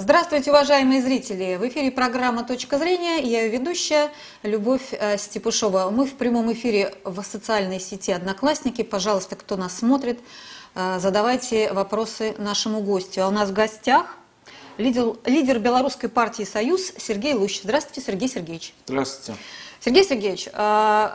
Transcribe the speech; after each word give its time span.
Здравствуйте, 0.00 0.52
уважаемые 0.52 1.02
зрители! 1.02 1.56
В 1.56 1.66
эфире 1.66 1.90
программа 1.90 2.44
«Точка 2.44 2.78
зрения» 2.78 3.20
я 3.20 3.42
ее 3.42 3.48
ведущая 3.48 4.12
Любовь 4.44 4.92
э, 4.92 5.18
Степушова. 5.18 5.90
Мы 5.90 6.06
в 6.06 6.14
прямом 6.14 6.52
эфире 6.52 6.94
в 7.02 7.20
социальной 7.24 7.80
сети 7.80 8.12
«Одноклассники». 8.12 8.82
Пожалуйста, 8.82 9.34
кто 9.34 9.56
нас 9.56 9.76
смотрит, 9.76 10.20
э, 10.76 11.00
задавайте 11.00 11.72
вопросы 11.72 12.36
нашему 12.38 12.80
гостю. 12.80 13.24
А 13.24 13.26
у 13.26 13.32
нас 13.32 13.50
в 13.50 13.52
гостях 13.52 14.16
лидер, 14.76 15.16
лидер 15.24 15.58
белорусской 15.58 16.08
партии 16.08 16.44
«Союз» 16.44 16.92
Сергей 16.96 17.34
Лущ. 17.34 17.62
Здравствуйте, 17.64 18.00
Сергей 18.00 18.28
Сергеевич. 18.28 18.74
Здравствуйте. 18.86 19.40
Сергей 19.80 20.04
Сергеевич, 20.04 20.48
э, 20.52 21.10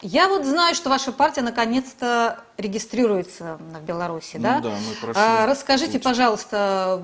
я 0.00 0.28
вот 0.28 0.44
знаю, 0.44 0.74
что 0.74 0.90
ваша 0.90 1.12
партия 1.12 1.42
наконец-то 1.42 2.40
регистрируется 2.56 3.58
в 3.58 3.82
Беларуси, 3.84 4.36
Ну 4.36 4.42
да? 4.42 4.60
да, 4.60 4.70
мы 4.70 4.94
прошли 5.00 5.22
А, 5.22 5.46
Расскажите, 5.46 5.92
путь. 5.94 6.02
пожалуйста, 6.02 7.02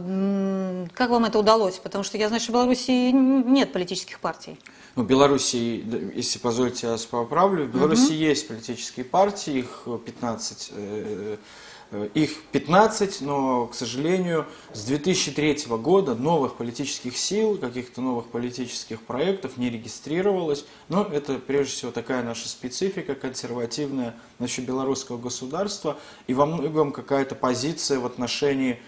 как 0.95 1.11
вам 1.11 1.25
это 1.25 1.39
удалось? 1.39 1.79
Потому 1.79 2.05
что 2.05 2.19
я 2.19 2.29
знаю, 2.29 2.41
что 2.41 2.53
в 2.53 2.55
Беларуси 2.55 3.11
нет 3.13 3.73
политических 3.73 4.21
партий. 4.21 4.59
Ну, 4.97 5.03
в 5.03 5.07
Беларуси, 5.07 5.85
если 6.15 6.39
позволите, 6.39 6.87
я 6.87 6.93
вас 6.93 7.05
поправлю. 7.05 7.67
В 7.67 7.71
Беларуси 7.71 8.13
есть 8.13 8.47
политические 8.47 9.05
партии, 9.05 9.59
их 9.59 9.87
15. 10.07 10.73
Э, 11.95 12.09
Их 12.15 12.43
15, 12.53 13.21
но, 13.23 13.67
к 13.67 13.75
сожалению, 13.75 14.47
с 14.73 14.85
2003 14.85 15.67
года 15.79 16.15
новых 16.15 16.57
политических 16.57 17.17
сил, 17.17 17.57
каких-то 17.57 18.01
новых 18.01 18.27
политических 18.27 19.01
проектов 19.03 19.57
не 19.57 19.71
регистрировалось. 19.71 20.67
Но 20.89 21.05
это, 21.05 21.35
прежде 21.39 21.73
всего, 21.73 21.91
такая 21.93 22.23
наша 22.23 22.49
специфика 22.49 23.15
консервативная 23.15 24.15
насчет 24.39 24.67
белорусского 24.67 25.19
государства 25.19 25.97
и 26.27 26.35
во 26.35 26.47
многом 26.47 26.93
какая-то 26.93 27.35
позиция 27.35 27.99
в 27.99 28.07
отношении 28.07 28.81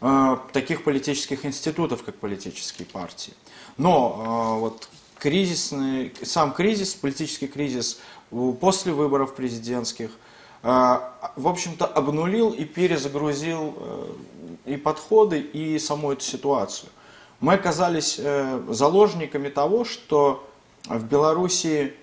э, 0.00 0.36
таких 0.52 0.84
политических 0.84 1.44
институтов, 1.44 2.02
как 2.02 2.16
политические 2.16 2.86
партии. 2.86 3.34
Но 3.76 4.56
э, 4.56 4.60
вот 4.60 4.88
кризисный, 5.18 6.12
сам 6.22 6.52
кризис, 6.52 6.94
политический 6.94 7.46
кризис 7.46 8.00
после 8.60 8.92
выборов 8.92 9.34
президентских, 9.34 10.10
в 10.66 11.46
общем-то, 11.48 11.86
обнулил 11.86 12.50
и 12.50 12.64
перезагрузил 12.64 13.74
э, 13.76 14.72
и 14.72 14.76
подходы, 14.76 15.38
и 15.38 15.78
саму 15.78 16.12
эту 16.12 16.22
ситуацию. 16.22 16.90
Мы 17.38 17.54
оказались 17.54 18.16
э, 18.18 18.62
заложниками 18.70 19.48
того, 19.48 19.84
что 19.84 20.48
в 20.88 21.04
Беларуси 21.04 21.94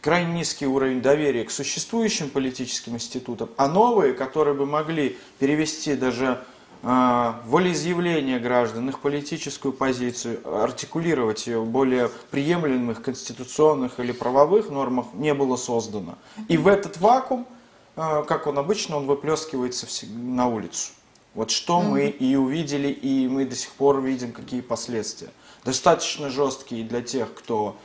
крайне 0.00 0.32
низкий 0.32 0.66
уровень 0.66 1.02
доверия 1.02 1.44
к 1.44 1.50
существующим 1.50 2.30
политическим 2.30 2.94
институтам, 2.94 3.50
а 3.58 3.68
новые, 3.68 4.14
которые 4.14 4.54
бы 4.54 4.64
могли 4.64 5.18
перевести 5.38 5.94
даже 5.94 6.42
э, 6.82 7.32
волеизъявление 7.44 8.38
граждан, 8.38 8.88
их 8.88 9.00
политическую 9.00 9.74
позицию, 9.74 10.40
артикулировать 10.62 11.46
ее 11.46 11.60
в 11.60 11.66
более 11.66 12.10
приемлемых 12.30 13.02
конституционных 13.02 14.00
или 14.00 14.12
правовых 14.12 14.70
нормах, 14.70 15.08
не 15.12 15.34
было 15.34 15.56
создано. 15.56 16.14
И 16.48 16.56
в 16.56 16.66
этот 16.66 16.96
вакуум, 16.96 17.46
как 17.94 18.46
он 18.46 18.58
обычно, 18.58 18.96
он 18.96 19.06
выплескивается 19.06 19.86
на 20.06 20.48
улицу. 20.48 20.92
Вот 21.34 21.50
что 21.50 21.80
мы 21.80 22.08
и 22.08 22.36
увидели, 22.36 22.88
и 22.88 23.26
мы 23.28 23.44
до 23.44 23.56
сих 23.56 23.70
пор 23.72 24.00
видим, 24.00 24.32
какие 24.32 24.60
последствия. 24.60 25.30
Достаточно 25.64 26.30
жесткие 26.30 26.84
для 26.84 27.02
тех, 27.02 27.34
кто 27.34 27.76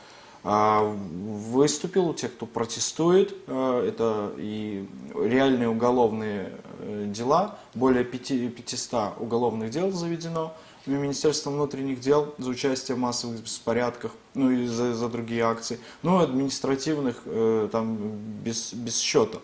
а, 0.44 0.82
выступил, 0.82 2.14
тех, 2.14 2.32
кто 2.34 2.46
протестует. 2.46 3.34
А, 3.48 3.84
Это 3.84 4.32
и 4.36 4.86
реальные 5.14 5.68
уголовные 5.68 6.52
э, 6.78 7.06
дела. 7.08 7.58
Более 7.74 8.04
пяти- 8.04 8.48
500 8.48 9.14
уголовных 9.18 9.70
дел 9.70 9.90
заведено 9.90 10.54
Министерством 10.86 11.54
внутренних 11.54 12.00
дел 12.00 12.34
за 12.38 12.50
участие 12.50 12.96
в 12.96 12.98
массовых 12.98 13.40
беспорядках, 13.40 14.12
ну 14.34 14.50
и 14.50 14.66
за, 14.66 14.94
за 14.94 15.08
другие 15.08 15.42
акции. 15.42 15.78
Ну, 16.02 16.18
административных 16.18 17.22
э, 17.26 17.68
там 17.70 17.96
без, 18.42 18.72
без 18.72 18.98
счета. 18.98 19.38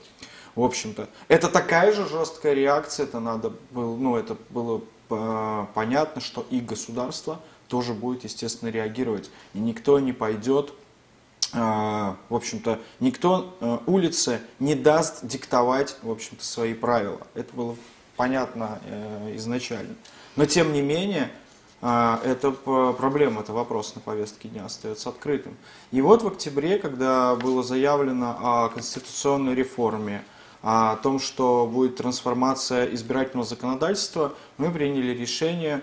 В 0.56 0.62
общем-то, 0.62 1.09
это 1.28 1.49
такая 1.49 1.93
же 1.93 2.09
жесткая 2.09 2.55
реакция, 2.55 3.05
это 3.05 3.21
надо 3.21 3.53
было, 3.71 3.94
ну, 3.94 4.17
это 4.17 4.37
было 4.50 4.81
э, 5.11 5.67
понятно, 5.75 6.22
что 6.22 6.47
и 6.50 6.61
государство 6.61 7.41
тоже 7.69 7.93
будет, 7.93 8.25
естественно, 8.25 8.71
реагировать. 8.71 9.31
И 9.53 9.59
никто 9.59 10.00
не 10.00 10.15
пойдет, 10.15 10.72
э, 11.53 11.59
в 11.59 12.34
общем-то, 12.34 12.81
никто 13.00 13.55
э, 13.61 13.78
улице 13.87 14.41
не 14.59 14.75
даст 14.75 15.27
диктовать, 15.27 15.99
в 16.03 16.11
общем-то, 16.11 16.43
свои 16.43 16.72
правила. 16.72 17.21
Это 17.34 17.55
было 17.55 17.77
понятно 18.16 18.81
э, 18.87 19.37
изначально. 19.37 19.95
Но, 20.37 20.47
тем 20.47 20.72
не 20.72 20.81
менее, 20.81 21.31
а, 21.83 22.19
п- 22.41 22.95
проблема, 22.95 23.43
это 23.43 23.53
вопрос 23.53 23.95
на 23.95 24.00
повестке 24.00 24.49
дня 24.49 24.65
остается 24.65 25.11
открытым. 25.11 25.55
И 25.93 26.00
вот 26.00 26.22
в 26.22 26.27
октябре, 26.27 26.78
когда 26.78 27.34
было 27.37 27.62
заявлено 27.62 28.37
о 28.41 28.69
конституционной 28.71 29.55
реформе, 29.55 30.25
о 30.62 30.97
том, 30.97 31.19
что 31.21 31.69
будет 31.72 31.97
трансформация 31.97 32.93
избирательного 32.94 33.47
законодательства, 33.47 34.34
мы 34.59 34.71
приняли 34.71 35.12
решение, 35.12 35.83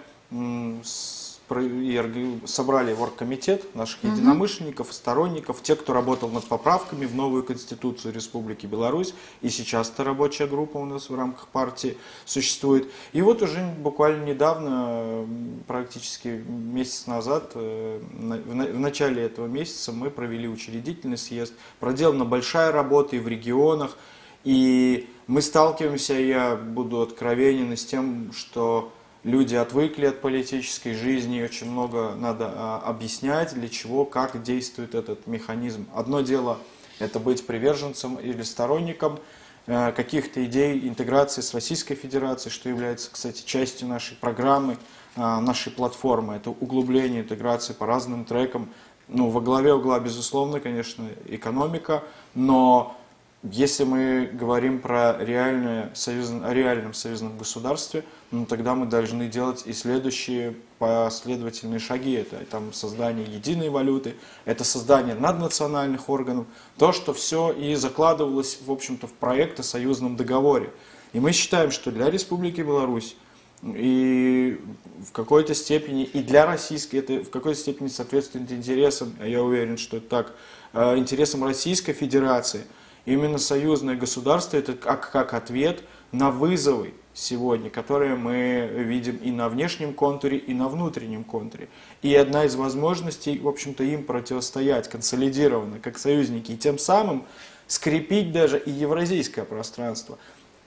и 1.50 2.40
собрали 2.46 2.94
оргкомитет 2.94 3.76
наших 3.76 4.04
единомышленников, 4.04 4.94
сторонников, 4.94 5.62
тех, 5.62 5.80
кто 5.80 5.94
работал 5.94 6.30
над 6.30 6.46
поправками 6.46 7.06
в 7.06 7.16
новую 7.16 7.44
Конституцию 7.44 8.14
Республики 8.14 8.66
Беларусь. 8.66 9.14
И 9.42 9.50
сейчас 9.50 9.90
эта 9.90 10.04
рабочая 10.04 10.48
группа 10.48 10.78
у 10.78 10.86
нас 10.86 11.10
в 11.10 11.16
рамках 11.16 11.48
партии 11.48 11.98
существует. 12.26 12.90
И 13.12 13.22
вот 13.22 13.42
уже 13.42 13.64
буквально 13.78 14.26
недавно, 14.26 15.28
практически 15.68 16.44
месяц 16.48 17.08
назад, 17.08 17.52
э, 17.56 18.00
в 18.02 18.80
начале 18.80 19.24
этого 19.24 19.48
месяца 19.48 19.92
мы 19.92 20.10
провели 20.10 20.48
учредительный 20.48 21.18
съезд. 21.18 21.54
Проделана 21.80 22.26
большая 22.26 22.72
работа 22.72 23.16
и 23.16 23.20
в 23.20 23.28
регионах. 23.28 23.98
И 24.44 25.10
мы 25.28 25.42
сталкиваемся, 25.42 26.14
я 26.14 26.56
буду 26.56 27.02
откровенен, 27.02 27.76
с 27.78 27.86
тем, 27.86 28.32
что 28.34 28.92
люди 29.24 29.56
отвыкли 29.56 30.08
от 30.08 30.22
политической 30.22 30.94
жизни, 30.94 31.40
и 31.40 31.44
очень 31.44 31.72
много 31.72 32.14
надо 32.16 32.52
а, 32.54 32.84
объяснять, 32.86 33.54
для 33.54 33.70
чего, 33.70 34.06
как 34.06 34.44
действует 34.44 34.96
этот 34.96 35.28
механизм. 35.28 35.88
Одно 35.94 36.22
дело 36.22 36.58
это 37.00 37.20
быть 37.20 37.46
приверженцем 37.46 38.16
или 38.16 38.44
сторонником 38.44 39.20
э, 39.66 39.92
каких-то 39.94 40.44
идей 40.46 40.88
интеграции 40.88 41.42
с 41.42 41.54
Российской 41.54 41.96
Федерацией, 41.96 42.54
что 42.54 42.70
является, 42.70 43.12
кстати, 43.12 43.44
частью 43.46 43.88
нашей 43.88 44.16
программы, 44.18 44.78
а, 45.16 45.40
нашей 45.40 45.72
платформы. 45.72 46.36
Это 46.36 46.50
углубление 46.50 47.22
интеграции 47.22 47.74
по 47.74 47.86
разным 47.86 48.26
трекам. 48.26 48.70
Ну, 49.08 49.30
во 49.30 49.42
главе 49.42 49.74
угла, 49.74 50.00
безусловно, 50.00 50.60
конечно, 50.60 51.08
экономика, 51.28 52.04
но 52.36 52.98
если 53.44 53.84
мы 53.84 54.30
говорим 54.32 54.80
про 54.80 55.18
реальное 55.20 55.92
союзно- 55.94 56.48
о 56.48 56.54
реальном 56.54 56.94
союзном 56.94 57.38
государстве, 57.38 58.06
ну, 58.32 58.46
тогда 58.46 58.74
мы 58.74 58.86
должны 58.86 59.28
делать 59.28 59.64
и 59.66 59.74
следующие 59.74 60.56
последовательные 60.80 61.80
шаги. 61.80 62.14
Это 62.14 62.38
там, 62.46 62.72
создание 62.72 63.26
единой 63.26 63.70
валюты, 63.70 64.16
это 64.46 64.64
создание 64.64 65.16
наднациональных 65.16 66.10
органов, 66.10 66.46
то, 66.78 66.94
что 66.94 67.14
все 67.14 67.52
и 67.52 67.76
закладывалось, 67.76 68.60
в 68.66 68.72
общем-то, 68.72 69.08
в 69.08 69.14
проект 69.14 69.60
о 69.60 69.64
союзном 69.64 70.16
договоре. 70.16 70.70
И 71.12 71.20
мы 71.20 71.34
считаем, 71.34 71.72
что 71.72 71.92
для 71.92 72.10
Республики 72.10 72.62
Беларусь 72.62 73.18
и 73.62 74.60
в 75.06 75.12
какой-то 75.12 75.54
степени 75.54 76.04
и 76.04 76.22
для 76.22 76.46
российской 76.46 76.98
это 76.98 77.24
в 77.24 77.30
какой-то 77.30 77.60
степени 77.60 77.88
соответствует 77.88 78.52
интересам, 78.52 79.16
а 79.22 79.28
я 79.28 79.44
уверен, 79.44 79.78
что 79.78 79.98
это 79.98 80.08
так, 80.08 80.36
э, 80.74 80.98
интересам 80.98 81.44
Российской 81.44 81.94
Федерации. 81.94 82.66
Именно 83.06 83.38
союзное 83.38 83.96
государство 83.96 84.58
это 84.58 84.74
как, 84.74 85.12
как 85.12 85.34
ответ 85.34 85.84
на 86.12 86.32
вызовы 86.32 86.94
сегодня, 87.14 87.70
которые 87.70 88.16
мы 88.16 88.70
видим 88.74 89.18
и 89.18 89.30
на 89.32 89.50
внешнем 89.50 89.94
контуре, 89.94 90.38
и 90.38 90.54
на 90.54 90.70
внутреннем 90.70 91.24
контуре. 91.24 91.68
И 92.02 92.16
одна 92.16 92.46
из 92.46 92.56
возможностей, 92.56 93.38
в 93.40 93.48
общем-то, 93.48 93.84
им 93.84 94.04
противостоять 94.04 94.90
консолидированно, 94.90 95.80
как 95.80 95.98
союзники, 95.98 96.54
и 96.54 96.58
тем 96.58 96.80
самым 96.80 97.26
скрепить 97.68 98.32
даже 98.32 98.58
и 98.58 98.72
евразийское 98.72 99.46
пространство. 99.46 100.18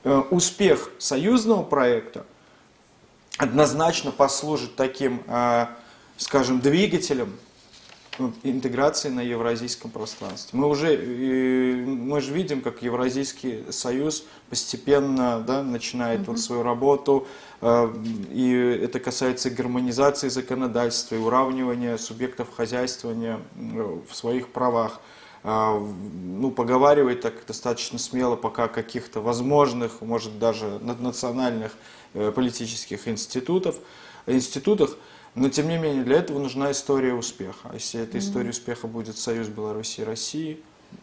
Э, 0.04 0.22
Успех 0.30 0.90
союзного 0.98 1.62
проекта 1.62 2.26
однозначно 3.38 4.12
послужит 4.12 4.76
таким, 4.76 5.22
э, 5.26 5.66
скажем, 6.16 6.60
двигателем 6.60 7.36
интеграции 8.42 9.08
на 9.08 9.20
евразийском 9.20 9.90
пространстве. 9.90 10.58
Мы 10.58 10.68
уже 10.68 10.96
мы 10.96 12.20
же 12.20 12.32
видим, 12.32 12.60
как 12.60 12.82
Евразийский 12.82 13.64
союз 13.70 14.24
постепенно 14.50 15.40
да, 15.40 15.62
начинает 15.62 16.26
вот 16.26 16.38
свою 16.38 16.62
работу, 16.62 17.26
э, 17.60 17.94
и 18.30 18.52
это 18.82 19.00
касается 19.00 19.50
гармонизации 19.50 20.28
законодательства, 20.28 21.14
и 21.16 21.18
уравнивания 21.18 21.96
субъектов 21.96 22.48
хозяйствования 22.54 23.40
э, 23.56 23.98
в 24.08 24.14
своих 24.14 24.48
правах. 24.48 25.00
А, 25.48 25.78
ну, 25.78 26.50
поговаривать 26.50 27.20
так 27.20 27.34
достаточно 27.46 28.00
смело 28.00 28.34
пока 28.34 28.64
о 28.64 28.68
каких-то 28.68 29.20
возможных, 29.20 30.00
может 30.00 30.40
даже 30.40 30.80
наднациональных 30.80 31.72
э, 32.14 32.32
политических 32.32 33.06
институтов. 33.06 33.76
институтах, 34.26 34.96
но 35.36 35.50
тем 35.50 35.68
не 35.68 35.76
менее 35.76 36.02
для 36.02 36.16
этого 36.16 36.38
нужна 36.38 36.72
история 36.72 37.12
успеха. 37.12 37.68
А 37.70 37.74
если 37.74 38.00
эта 38.00 38.18
история 38.18 38.50
успеха 38.50 38.86
будет 38.86 39.18
Союз 39.18 39.48
Беларуси 39.48 40.00
и 40.00 40.04
России, 40.04 40.60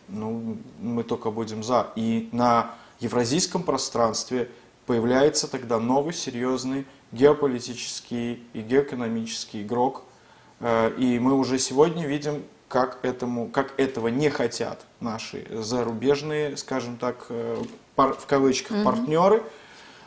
ну, 0.07 0.57
мы 0.81 1.03
только 1.03 1.29
будем 1.29 1.63
за. 1.63 1.91
И 1.95 2.29
на 2.31 2.71
евразийском 2.99 3.61
пространстве 3.61 4.49
появляется 4.87 5.47
тогда 5.47 5.79
новый 5.79 6.13
серьезный 6.13 6.85
геополитический 7.11 8.43
и 8.53 8.61
геоэкономический 8.61 9.61
игрок. 9.61 10.03
Э, 10.59 10.91
и 10.97 11.19
мы 11.19 11.35
уже 11.35 11.59
сегодня 11.59 12.07
видим, 12.07 12.43
как, 12.67 13.05
этому, 13.05 13.49
как 13.49 13.79
этого 13.79 14.07
не 14.07 14.31
хотят 14.31 14.83
наши 14.99 15.45
зарубежные, 15.51 16.57
скажем 16.57 16.97
так, 16.97 17.27
э, 17.29 17.63
в 17.95 18.25
кавычках, 18.25 18.77
mm-hmm. 18.77 18.83
партнеры. 18.83 19.43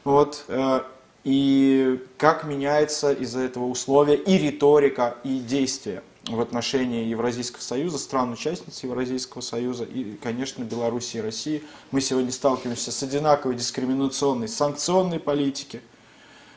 Вот, 0.03 0.45
э, 0.49 0.81
и 1.27 2.01
как 2.19 2.45
меняется 2.45 3.13
из-за 3.13 3.41
этого 3.41 3.65
условия 3.65 4.15
и 4.15 4.39
риторика, 4.39 5.17
и 5.25 5.41
действия 5.41 6.05
в 6.23 6.41
отношении 6.41 7.05
Евразийского 7.05 7.63
союза, 7.63 7.99
стран-участниц 7.99 8.85
Евразийского 8.85 9.41
союза 9.41 9.83
и, 9.83 10.15
конечно, 10.23 10.63
Беларуси 10.63 11.17
и 11.17 11.21
России. 11.21 11.65
Мы 11.91 12.01
сегодня 12.01 12.31
сталкиваемся 12.31 12.93
с 12.93 13.03
одинаковой 13.03 13.57
дискриминационной 13.57 14.47
санкционной 14.47 15.19
политикой. 15.19 15.81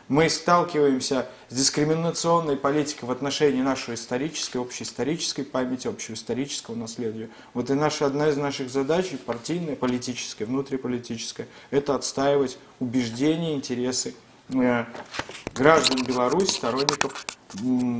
Мы 0.07 0.30
сталкиваемся 0.30 1.27
с 1.50 1.56
дискриминационной 1.56 2.56
политикой 2.56 3.06
в 3.06 3.12
отношении 3.12 3.63
нашей 3.63 3.95
исторической, 3.95 4.57
общеисторической 4.60 5.45
памяти, 5.45 5.88
общего 5.88 6.13
исторического 6.13 6.75
наследия. 6.75 7.31
Вот 7.56 7.72
и 7.72 7.74
наша, 7.74 8.06
одна 8.06 8.30
из 8.30 8.38
наших 8.38 8.69
задач, 8.69 9.07
партийная, 9.25 9.75
политическая, 9.75 10.45
внутриполитическая, 10.45 11.48
это 11.72 11.95
отстаивать 11.95 12.60
убеждения, 12.80 13.56
интересы 13.56 14.13
граждан 14.50 16.04
Беларуси, 16.04 16.51
сторонников 16.51 17.25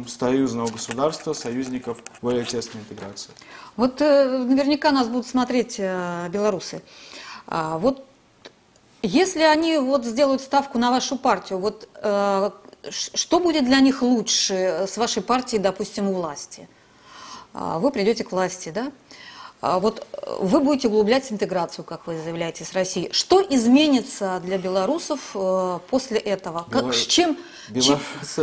союзного 0.07 0.69
государства, 0.69 1.34
союзников 1.34 1.98
более 2.22 2.46
тесной 2.46 2.84
интеграции. 2.84 3.31
Вот 3.75 4.01
э, 4.01 4.38
наверняка 4.44 4.92
нас 4.92 5.07
будут 5.07 5.28
смотреть 5.28 5.75
э, 5.80 6.30
белорусы. 6.30 6.81
А, 7.48 7.78
вот 7.80 8.06
если 9.01 9.42
они 9.42 9.78
вот 9.78 10.06
сделают 10.06 10.42
ставку 10.42 10.78
на 10.78 10.92
вашу 10.92 11.18
партию, 11.18 11.60
вот 11.60 11.90
э, 11.96 12.51
что 12.90 13.40
будет 13.40 13.66
для 13.66 13.80
них 13.80 14.01
лучше 14.01 14.86
с 14.88 14.98
вашей 14.98 15.24
партией, 15.24 15.62
допустим, 15.62 16.10
у 16.10 16.13
власти? 16.13 16.68
А, 17.54 17.80
вы 17.80 17.92
придете 17.92 18.24
к 18.24 18.31
власти, 18.31 18.69
да? 18.69 18.92
А 19.62 19.80
вот 19.80 20.06
э, 20.14 20.38
вы 20.40 20.62
будете 20.62 20.88
углублять 20.88 21.32
интеграцию, 21.32 21.84
как 21.84 22.08
вы 22.08 22.18
заявляете, 22.18 22.64
с 22.64 22.74
Россией. 22.74 23.12
Что 23.12 23.42
изменится 23.42 24.42
для 24.44 24.58
белорусов 24.58 25.20
э, 25.36 25.80
после 25.90 26.18
этого? 26.18 26.66
Как, 26.70 26.84
Бело... 26.84 26.94
с 26.94 27.06
чем, 27.06 27.38
чем, 27.74 28.00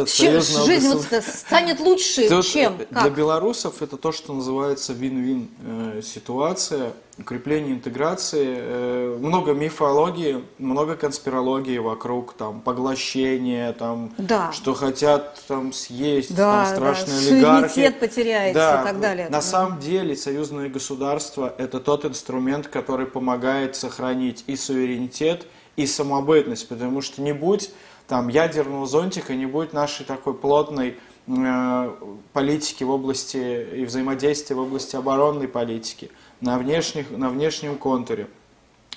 чем 0.06 0.40
жизнь 0.42 0.92
вот 0.92 1.24
станет 1.24 1.80
лучше? 1.80 2.28
Тут 2.28 2.46
чем? 2.46 2.78
Как? 2.90 3.02
Для 3.02 3.10
белорусов 3.10 3.80
это 3.80 3.96
то, 3.96 4.12
что 4.12 4.34
называется 4.34 4.92
вин-вин 4.92 5.48
э, 5.64 6.02
ситуация 6.04 6.92
укрепление 7.18 7.74
интеграции, 7.74 8.56
э, 8.58 9.18
много 9.18 9.52
мифологии, 9.52 10.44
много 10.58 10.96
конспирологии 10.96 11.78
вокруг, 11.78 12.34
там, 12.34 12.60
поглощения, 12.60 13.72
там, 13.72 14.12
да. 14.18 14.52
что 14.52 14.74
хотят 14.74 15.42
там 15.48 15.72
съесть, 15.72 16.34
да, 16.34 16.64
там, 16.64 16.74
страшные 16.74 17.20
да. 17.20 17.56
олигархи. 17.56 17.72
Суверенитет 17.72 18.00
потеряете 18.00 18.54
да. 18.54 18.82
и 18.82 18.84
так 18.84 19.00
далее. 19.00 19.24
На 19.26 19.38
да. 19.38 19.42
самом 19.42 19.80
деле 19.80 20.14
союзное 20.14 20.68
государство– 20.68 21.54
это 21.58 21.80
тот 21.80 22.04
инструмент, 22.04 22.68
который 22.68 23.06
помогает 23.06 23.76
сохранить 23.76 24.44
и 24.46 24.56
суверенитет, 24.56 25.46
и 25.76 25.86
самобытность, 25.86 26.68
потому 26.68 27.00
что 27.00 27.22
не 27.22 27.32
будь 27.32 27.70
там 28.08 28.28
ядерного 28.28 28.86
зонтика, 28.86 29.34
не 29.34 29.46
будет 29.46 29.72
нашей 29.72 30.04
такой 30.04 30.34
плотной 30.34 30.96
э, 31.26 31.90
политики 32.32 32.84
в 32.84 32.90
области 32.90 33.66
и 33.74 33.84
взаимодействия 33.86 34.54
в 34.54 34.60
области 34.60 34.96
оборонной 34.96 35.48
политики– 35.48 36.10
на, 36.40 36.58
внешних, 36.58 37.10
на 37.10 37.30
внешнем 37.30 37.76
контуре, 37.76 38.28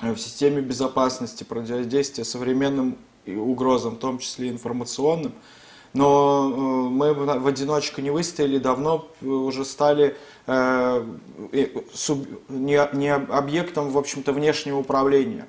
э, 0.01 0.13
в 0.13 0.19
системе 0.19 0.62
безопасности, 0.62 1.44
противодействия 1.44 2.24
современным 2.24 2.97
угрозам, 3.25 3.95
в 3.95 4.00
том 4.00 4.19
числе 4.19 4.50
информационным. 4.50 5.33
Но 5.94 6.51
э, 6.51 6.89
мы 6.89 7.13
в 7.13 7.47
одиночку 7.47 8.01
не 8.01 8.12
выстояли, 8.12 8.59
давно 8.59 9.09
уже 9.21 9.65
стали 9.65 10.15
э, 10.45 11.06
не, 12.50 13.13
объектом, 13.13 13.89
в 13.89 13.97
общем-то, 13.97 14.31
внешнего 14.31 14.80
управления. 14.80 15.47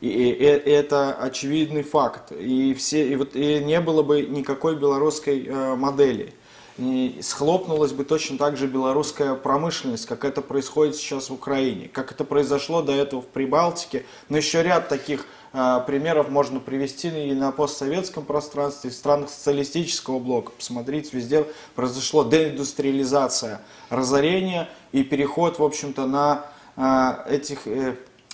И, 0.00 0.10
это 0.10 1.14
очевидный 1.14 1.82
факт. 1.82 2.30
И, 2.32 2.74
все, 2.74 3.08
и, 3.08 3.16
вот, 3.16 3.34
и 3.34 3.64
не 3.64 3.80
было 3.80 4.02
бы 4.02 4.22
никакой 4.22 4.76
белорусской 4.76 5.46
э, 5.46 5.74
модели 5.76 6.34
и 6.76 7.20
схлопнулась 7.22 7.92
бы 7.92 8.04
точно 8.04 8.36
так 8.36 8.56
же 8.56 8.66
белорусская 8.66 9.34
промышленность, 9.34 10.06
как 10.06 10.24
это 10.24 10.42
происходит 10.42 10.96
сейчас 10.96 11.30
в 11.30 11.34
Украине, 11.34 11.88
как 11.88 12.10
это 12.12 12.24
произошло 12.24 12.82
до 12.82 12.92
этого 12.92 13.22
в 13.22 13.26
Прибалтике. 13.26 14.04
Но 14.28 14.36
еще 14.36 14.62
ряд 14.62 14.88
таких 14.88 15.26
э, 15.52 15.80
примеров 15.86 16.30
можно 16.30 16.58
привести 16.58 17.08
и 17.08 17.32
на 17.32 17.52
постсоветском 17.52 18.24
пространстве, 18.24 18.90
в 18.90 18.94
странах 18.94 19.30
социалистического 19.30 20.18
блока. 20.18 20.52
Посмотрите, 20.56 21.10
везде 21.12 21.46
произошло 21.76 22.24
деиндустриализация, 22.24 23.60
разорение 23.88 24.68
и 24.90 25.04
переход, 25.04 25.58
в 25.58 25.62
общем-то, 25.62 26.06
на 26.06 26.46
э, 26.76 27.34
этих... 27.34 27.66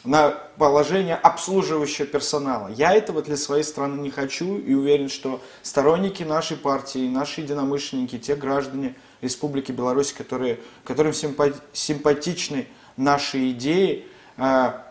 На 0.02 0.31
положение 0.56 1.14
обслуживающего 1.14 2.06
персонала. 2.06 2.69
Я 2.69 2.94
этого 2.94 3.20
для 3.20 3.37
своей 3.37 3.62
страны 3.62 4.00
не 4.00 4.11
хочу 4.11 4.56
и 4.56 4.73
уверен, 4.73 5.11
что 5.11 5.43
сторонники 5.62 6.23
нашей 6.23 6.56
партии, 6.56 7.06
наши 7.06 7.43
единомышленники, 7.43 8.19
те 8.19 8.35
граждане 8.35 8.94
Республики 9.20 9.73
Беларусь, 9.73 10.14
которые, 10.14 10.58
которым 10.85 11.12
симпатичны 11.12 12.67
наши 12.97 13.50
идеи, 13.50 14.06
а, 14.38 14.87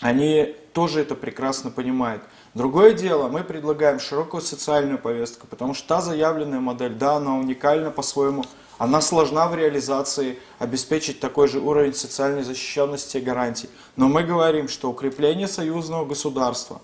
они 0.00 0.56
тоже 0.72 1.02
это 1.02 1.14
прекрасно 1.14 1.70
понимают. 1.70 2.22
Другое 2.54 2.92
дело, 2.92 3.28
мы 3.28 3.44
предлагаем 3.44 4.00
широкую 4.00 4.40
социальную 4.40 4.98
повестку, 4.98 5.46
потому 5.46 5.74
что 5.74 5.86
та 5.86 6.00
заявленная 6.00 6.60
модель, 6.60 6.94
да, 6.94 7.16
она 7.16 7.36
уникальна 7.36 7.92
по-своему, 7.92 8.44
она 8.78 9.00
сложна 9.00 9.48
в 9.48 9.56
реализации 9.56 10.38
обеспечить 10.58 11.20
такой 11.20 11.48
же 11.48 11.58
уровень 11.58 11.94
социальной 11.94 12.42
защищенности 12.42 13.18
и 13.18 13.20
гарантий. 13.20 13.68
Но 13.96 14.08
мы 14.08 14.22
говорим, 14.22 14.68
что 14.68 14.88
укрепление 14.88 15.48
союзного 15.48 16.04
государства, 16.04 16.80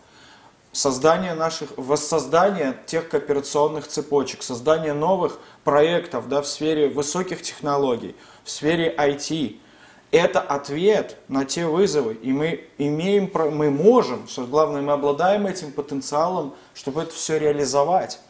создание 0.73 1.35
наших, 1.35 1.71
воссоздание 1.77 2.77
тех 2.87 3.09
кооперационных 3.09 3.87
цепочек, 3.87 4.43
создание 4.43 4.93
новых 4.93 5.39
проектов 5.63 6.29
да, 6.29 6.43
в 6.43 6.49
сфере 6.49 6.89
высоких 6.89 7.43
технологий, 7.43 8.17
в 8.43 8.51
сфере 8.51 8.93
IT, 8.99 9.59
это 10.11 10.41
ответ 10.41 11.17
на 11.29 11.45
те 11.45 11.67
вызовы, 11.67 12.15
и 12.15 12.33
мы 12.33 12.65
имеем, 12.79 13.31
мы 13.35 13.71
можем, 13.71 14.29
что 14.29 14.45
главное, 14.47 14.81
мы 14.81 14.93
обладаем 14.93 15.47
этим 15.47 15.73
потенциалом, 15.73 16.55
чтобы 16.73 17.03
это 17.03 17.13
все 17.13 17.39
реализовать. 17.39 18.21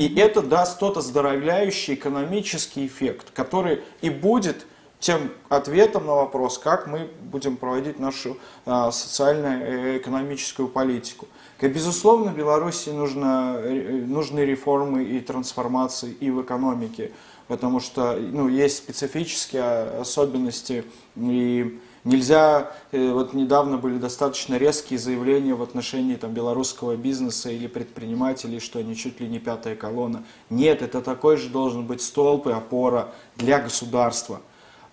И 0.00 0.14
это 0.18 0.40
даст 0.40 0.78
тот 0.78 0.96
оздоровляющий 0.96 1.92
экономический 1.92 2.86
эффект, 2.86 3.32
который 3.34 3.82
и 4.00 4.08
будет 4.08 4.64
тем 4.98 5.30
ответом 5.50 6.06
на 6.06 6.14
вопрос, 6.14 6.56
как 6.56 6.86
мы 6.86 7.10
будем 7.20 7.58
проводить 7.58 7.98
нашу 7.98 8.38
а, 8.64 8.92
социально-экономическую 8.92 10.68
политику. 10.68 11.28
И, 11.60 11.68
безусловно, 11.68 12.30
Беларуси 12.30 12.88
нужно, 12.88 13.56
э, 13.58 14.02
нужны 14.06 14.40
реформы 14.40 15.04
и 15.04 15.20
трансформации 15.20 16.12
и 16.12 16.30
в 16.30 16.40
экономике, 16.40 17.12
потому 17.46 17.78
что 17.78 18.16
ну, 18.18 18.48
есть 18.48 18.78
специфические 18.78 20.00
особенности 20.00 20.84
и 21.14 21.78
Нельзя, 22.04 22.72
э, 22.92 23.10
вот 23.10 23.34
недавно 23.34 23.76
были 23.76 23.98
достаточно 23.98 24.56
резкие 24.56 24.98
заявления 24.98 25.54
в 25.54 25.60
отношении 25.60 26.16
там, 26.16 26.32
белорусского 26.32 26.96
бизнеса 26.96 27.50
или 27.50 27.66
предпринимателей, 27.66 28.58
что 28.58 28.78
они 28.78 28.96
чуть 28.96 29.20
ли 29.20 29.28
не 29.28 29.38
пятая 29.38 29.76
колонна. 29.76 30.24
Нет, 30.48 30.80
это 30.80 31.02
такой 31.02 31.36
же 31.36 31.50
должен 31.50 31.86
быть 31.86 32.00
столб 32.00 32.46
и 32.46 32.52
опора 32.52 33.12
для 33.36 33.60
государства. 33.60 34.40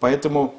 Поэтому 0.02 0.54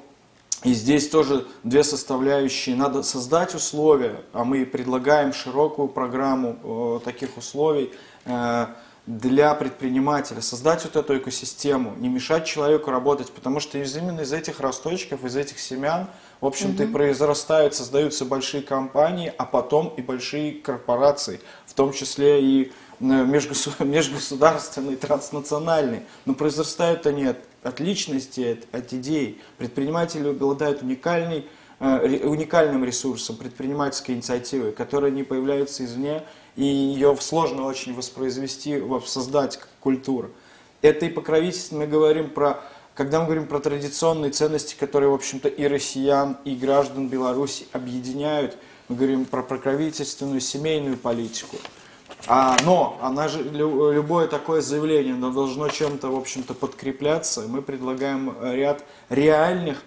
и 0.65 0.73
здесь 0.73 1.11
тоже 1.11 1.47
две 1.65 1.85
составляющие. 1.85 2.75
Надо 2.75 3.03
создать 3.03 3.55
условия, 3.55 4.23
а 4.33 4.45
мы 4.45 4.65
предлагаем 4.65 5.35
широкую 5.35 5.89
программу 5.89 6.57
э, 6.65 7.01
таких 7.05 7.37
условий 7.37 7.93
э, 8.25 8.67
для 9.07 9.55
предпринимателя, 9.55 10.41
создать 10.41 10.85
вот 10.85 10.97
эту 10.97 11.19
экосистему, 11.19 11.95
не 11.99 12.09
мешать 12.09 12.47
человеку 12.47 12.91
работать, 12.91 13.31
потому 13.33 13.61
что 13.61 13.79
именно 13.79 14.23
из 14.23 14.33
этих 14.33 14.61
росточков, 14.61 15.27
из 15.27 15.37
этих 15.37 15.59
семян– 15.59 16.07
в 16.41 16.47
общем-то, 16.47 16.83
угу. 16.85 16.91
и 16.91 16.93
произрастают, 16.93 17.75
создаются 17.75 18.25
большие 18.25 18.63
компании, 18.63 19.33
а 19.37 19.45
потом 19.45 19.93
и 19.97 20.03
большие 20.03 20.53
корпорации, 20.53 21.41
в 21.67 21.75
том 21.75 21.93
числе 21.93 22.43
и 22.43 22.73
э, 23.01 23.05
межгосударственные, 23.81 24.97
транснациональные. 24.97 26.05
Но 26.25 26.35
произрастают 26.35 27.07
они 27.07 27.27
от, 27.27 27.39
от 27.63 27.81
личности, 27.81 28.59
от, 28.73 28.75
от 28.75 28.93
идей. 28.93 29.41
Предприниматели 29.59 30.29
обладают 30.29 30.83
уникальной, 30.83 31.47
э, 31.81 32.27
уникальным 32.27 32.85
ресурсом 32.85 33.37
предпринимательской 33.37 34.13
инициативы, 34.13 34.73
которые 34.73 35.13
не 35.13 35.25
появляются 35.25 35.85
извне 35.85 36.23
и 36.59 36.65
ее 36.65 37.17
сложно 37.21 37.65
очень 37.67 37.95
воспроизвести, 37.95 38.83
создать 39.07 39.59
как 39.59 39.69
культуру. 39.79 40.31
Это 40.83 41.07
и 41.07 41.09
покровительство, 41.09 41.77
мы 41.77 41.87
говорим 41.87 42.31
про, 42.31 42.61
когда 42.99 43.21
мы 43.21 43.27
говорим 43.27 43.47
про 43.47 43.61
традиционные 43.61 44.33
ценности, 44.33 44.75
которые, 44.75 45.09
в 45.09 45.15
общем-то, 45.15 45.47
и 45.47 45.69
россиян, 45.69 46.37
и 46.45 46.57
граждан 46.57 47.07
Беларуси 47.07 47.69
объединяют, 47.73 48.59
мы 48.89 48.97
говорим 48.97 49.25
про 49.25 49.45
покровительственную 49.45 50.41
семейную 50.41 50.97
политику. 50.97 51.59
А, 52.27 52.57
но 52.65 52.99
она 53.01 53.29
же, 53.29 53.45
любое 53.45 54.27
такое 54.27 54.63
заявление 54.63 55.15
оно 55.15 55.31
должно 55.31 55.69
чем-то, 55.69 56.09
в 56.09 56.17
общем-то, 56.17 56.55
подкрепляться. 56.55 57.43
Мы 57.43 57.63
предлагаем 57.63 58.35
ряд 58.43 58.83
реальных 59.11 59.85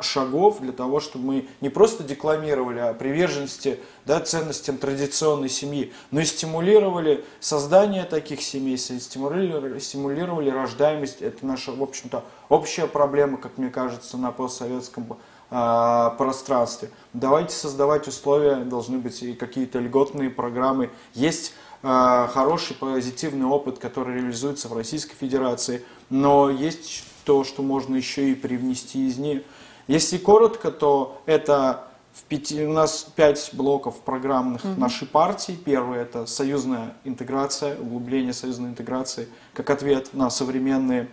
шагов 0.00 0.60
для 0.60 0.72
того, 0.72 0.98
чтобы 0.98 1.24
мы 1.24 1.48
не 1.60 1.68
просто 1.68 2.02
декламировали 2.02 2.80
о 2.80 2.92
приверженности 2.92 3.78
да, 4.04 4.18
ценностям 4.18 4.78
традиционной 4.78 5.48
семьи, 5.48 5.92
но 6.10 6.20
и 6.20 6.24
стимулировали 6.24 7.24
создание 7.38 8.04
таких 8.04 8.42
семей, 8.42 8.76
стимулировали, 8.76 9.78
стимулировали 9.78 10.50
рождаемость. 10.50 11.22
Это 11.22 11.46
наша, 11.46 11.70
в 11.72 11.82
общем-то, 11.82 12.24
общая 12.48 12.88
проблема, 12.88 13.36
как 13.36 13.58
мне 13.58 13.70
кажется, 13.70 14.16
на 14.16 14.32
постсоветском 14.32 15.16
э, 15.50 16.10
пространстве. 16.18 16.90
Давайте 17.12 17.54
создавать 17.54 18.08
условия, 18.08 18.56
должны 18.56 18.98
быть 18.98 19.22
и 19.22 19.34
какие-то 19.34 19.78
льготные 19.78 20.30
программы. 20.30 20.90
Есть 21.14 21.54
э, 21.84 22.28
хороший 22.32 22.74
позитивный 22.74 23.46
опыт, 23.46 23.78
который 23.78 24.16
реализуется 24.16 24.66
в 24.66 24.76
Российской 24.76 25.14
Федерации, 25.14 25.84
но 26.08 26.50
есть 26.50 27.04
то, 27.24 27.44
что 27.44 27.62
можно 27.62 27.94
еще 27.94 28.30
и 28.30 28.34
привнести 28.34 29.06
из 29.06 29.18
нее. 29.18 29.44
Если 29.86 30.18
коротко, 30.18 30.70
то 30.70 31.22
это 31.26 31.90
в 32.12 32.22
пяти, 32.24 32.64
у 32.64 32.72
нас 32.72 33.06
пять 33.14 33.50
блоков 33.52 34.00
программных 34.00 34.64
mm 34.64 34.78
нашей 34.78 35.06
партии. 35.06 35.52
Первый 35.52 36.00
это 36.00 36.26
союзная 36.26 36.94
интеграция, 37.04 37.78
углубление 37.78 38.32
союзной 38.32 38.70
интеграции, 38.70 39.28
как 39.54 39.70
ответ 39.70 40.12
на 40.12 40.30
современные 40.30 41.08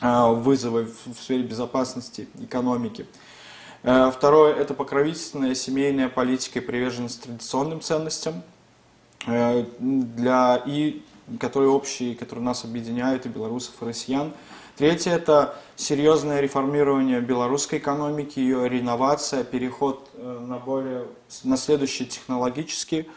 э, 0.00 0.32
вызовы 0.32 0.84
в, 0.84 1.14
в 1.14 1.22
сфере 1.22 1.42
безопасности, 1.42 2.28
экономики. 2.40 3.06
Э, 3.82 4.10
второе 4.14 4.54
это 4.54 4.74
покровительственная 4.74 5.54
семейная 5.54 6.08
политика 6.08 6.58
и 6.58 6.62
приверженность 6.62 7.22
традиционным 7.22 7.80
ценностям, 7.80 8.42
э, 9.26 9.64
для, 9.78 10.62
и 10.66 11.02
которые 11.40 11.70
общие, 11.70 12.14
которые 12.14 12.44
нас 12.44 12.64
объединяют, 12.64 13.26
и 13.26 13.28
белорусов, 13.28 13.74
и 13.80 13.84
россиян. 13.84 14.32
Третье– 14.78 15.10
это 15.14 15.56
серьезное 15.74 16.40
реформирование 16.40 17.20
белорусской 17.20 17.80
экономики, 17.80 18.38
ее 18.38 18.68
реновация, 18.68 19.42
переход 19.42 20.08
э, 20.14 20.38
на, 20.38 20.58
более, 20.58 21.08
на 21.42 21.56
следующий 21.56 22.06
технологический 22.06 23.10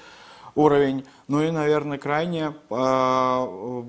уровень. 0.55 1.05
Ну 1.27 1.43
и, 1.43 1.51
наверное, 1.51 1.99
крайнее, 1.99 2.55
э, 2.71 3.83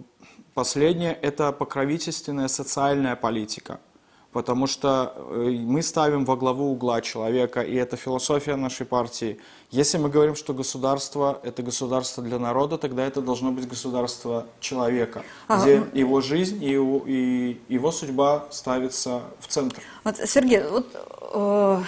последнее– 0.53 1.15
это 1.23 1.51
покровительственная 1.51 2.49
социальная 2.49 3.17
политика– 3.17 3.81
потому 4.33 4.67
что 4.67 5.15
э, 5.17 5.51
мы 5.65 5.83
ставим 5.83 6.25
во 6.25 6.37
главу 6.37 6.73
угла 6.73 7.01
человека, 7.03 7.61
и 7.61 7.75
это 7.75 7.97
философия 7.97 8.57
нашей 8.57 8.87
партии. 8.87 9.39
Если 9.71 9.99
мы 9.99 10.09
говорим, 10.09 10.35
что 10.35 10.55
государство– 10.55 11.39
это 11.43 11.63
государство 11.63 12.23
для 12.23 12.39
народа, 12.39 12.79
тогда 12.79 13.05
это 13.05 13.21
должно 13.21 13.53
быть 13.53 13.69
государство 13.69 14.47
человека, 14.61 15.23
ага. 15.49 15.63
где 15.63 16.01
его 16.01 16.21
жизнь 16.21 16.63
и 16.65 16.71
его, 16.71 17.03
и 17.07 17.59
его 17.69 17.93
судьба 17.93 18.47
ставится 18.51 19.21
в 19.39 19.49
центр. 19.49 19.83
Вот, 20.05 20.17
Сергей, 20.17 20.63
вот 20.65 20.87
э, 21.35 21.83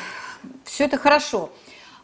все 0.64 0.84
это 0.84 0.98
хорошо. 0.98 1.50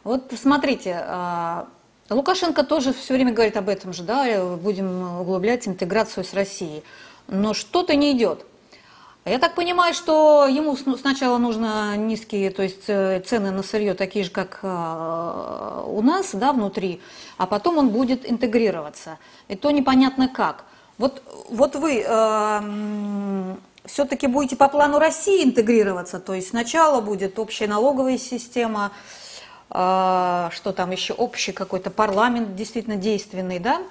Вот 0.04 0.32
смотрите, 0.40 1.04
э, 1.06 1.64
Лукашенко 2.08 2.64
тоже 2.64 2.94
все 2.94 3.14
время 3.14 3.32
говорит 3.32 3.58
об 3.58 3.68
этом 3.68 3.92
же, 3.92 4.02
да, 4.02 4.56
будем 4.56 5.20
углублять 5.20 5.68
интеграцию 5.68 6.24
с 6.24 6.32
Россией. 6.32 6.82
Но 7.28 7.54
что-то 7.54 7.94
не 7.94 8.12
идет. 8.16 8.44
Я 9.26 9.38
так 9.38 9.54
понимаю, 9.54 9.92
что 9.92 10.46
ему 10.46 10.74
сначала 10.96 11.36
нужно 11.36 11.94
низкие, 11.96 12.50
то 12.50 12.62
есть 12.62 12.84
э, 12.88 13.20
цены 13.20 13.50
на 13.50 13.62
сырье 13.62 13.92
такие 13.92 14.24
же, 14.24 14.30
как 14.30 14.60
э, 14.62 15.82
у 15.86 16.00
нас, 16.00 16.30
да, 16.32 16.54
внутри, 16.54 17.02
а 17.36 17.46
потом 17.46 17.76
он 17.76 17.90
будет 17.90 18.28
интегрироваться. 18.28 19.18
И 19.48 19.56
то 19.56 19.70
непонятно 19.72 20.26
как. 20.26 20.64
Вот, 20.96 21.22
вот 21.50 21.76
вы 21.76 22.02
э, 22.06 23.56
все-таки 23.84 24.26
будете 24.26 24.56
по 24.56 24.68
плану 24.68 24.98
России 24.98 25.44
интегрироваться, 25.44 26.18
то 26.18 26.32
есть 26.32 26.48
сначала 26.48 27.02
будет 27.02 27.38
общая 27.38 27.66
налоговая 27.66 28.16
система, 28.16 28.90
э, 29.68 30.48
что 30.50 30.72
там 30.72 30.92
еще 30.92 31.12
общий 31.12 31.52
какой-то 31.52 31.90
парламент 31.90 32.56
действительно 32.56 32.96
действенный, 32.96 33.58
да, 33.58 33.82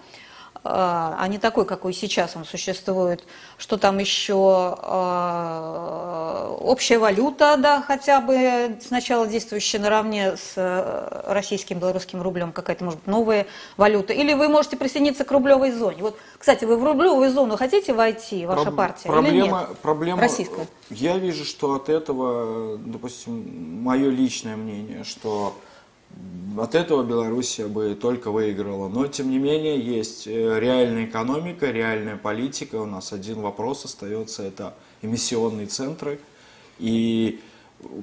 а, 0.63 1.15
а 1.17 1.27
не 1.29 1.37
такой, 1.37 1.65
какой 1.65 1.93
сейчас 1.93 2.35
он 2.35 2.43
существует, 2.43 3.23
что 3.57 3.77
там 3.77 3.97
еще 3.97 4.75
а, 4.77 6.55
общая 6.59 6.99
валюта, 6.99 7.55
да, 7.57 7.81
хотя 7.81 8.19
бы 8.19 8.77
сначала 8.85 9.25
действующая 9.25 9.79
наравне 9.79 10.35
с 10.35 10.53
э, 10.57 11.21
российским 11.27 11.79
белорусским 11.79 12.21
рублем, 12.21 12.51
какая-то, 12.51 12.83
может 12.83 12.99
быть, 12.99 13.07
новая 13.07 13.47
валюта, 13.77 14.11
или 14.11 14.33
вы 14.33 14.49
можете 14.49 14.75
присоединиться 14.75 15.23
к 15.23 15.31
рублевой 15.31 15.71
зоне. 15.71 16.01
Вот, 16.01 16.17
кстати, 16.37 16.65
вы 16.65 16.75
в 16.75 16.83
рублевую 16.83 17.31
зону 17.31 17.55
хотите 17.55 17.93
войти, 17.93 18.45
ваша 18.45 18.69
Проб- 18.69 18.75
партия, 18.75 19.07
проблема, 19.07 19.37
или 19.37 19.47
нет? 19.47 19.77
Проблема, 19.81 20.21
Российская. 20.21 20.67
Я 20.89 21.17
вижу, 21.17 21.45
что 21.45 21.75
от 21.75 21.87
этого, 21.87 22.77
допустим, 22.77 23.81
мое 23.81 24.09
личное 24.09 24.57
мнение, 24.57 25.05
что 25.05 25.55
от 26.57 26.75
этого 26.75 27.03
Белоруссия 27.03 27.67
бы 27.67 27.95
только 27.95 28.31
выиграла. 28.31 28.89
Но, 28.89 29.07
тем 29.07 29.29
не 29.29 29.37
менее, 29.37 29.79
есть 29.79 30.27
э, 30.27 30.59
реальная 30.59 31.05
экономика, 31.05 31.71
реальная 31.71 32.17
политика. 32.17 32.75
У 32.75 32.85
нас 32.85 33.13
один 33.13 33.41
вопрос 33.41 33.85
остается, 33.85 34.43
это 34.43 34.73
эмиссионные 35.01 35.67
центры. 35.67 36.19
И, 36.79 37.39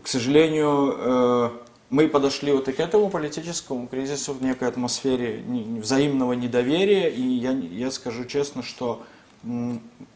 к 0.03 0.09
сожалению, 0.09 0.95
э, 0.97 1.51
мы 1.91 2.09
подошли 2.09 2.53
вот 2.53 2.69
и 2.69 2.73
к 2.73 2.81
этому 2.81 3.11
политическому 3.11 3.87
кризису 3.87 4.33
в 4.33 4.43
некой 4.43 4.69
атмосфере 4.69 5.43
взаимного 5.81 6.33
недоверия. 6.33 7.09
И 7.09 7.23
я, 7.23 7.53
я 7.53 7.91
скажу 7.91 8.25
честно, 8.25 8.63
что 8.63 9.03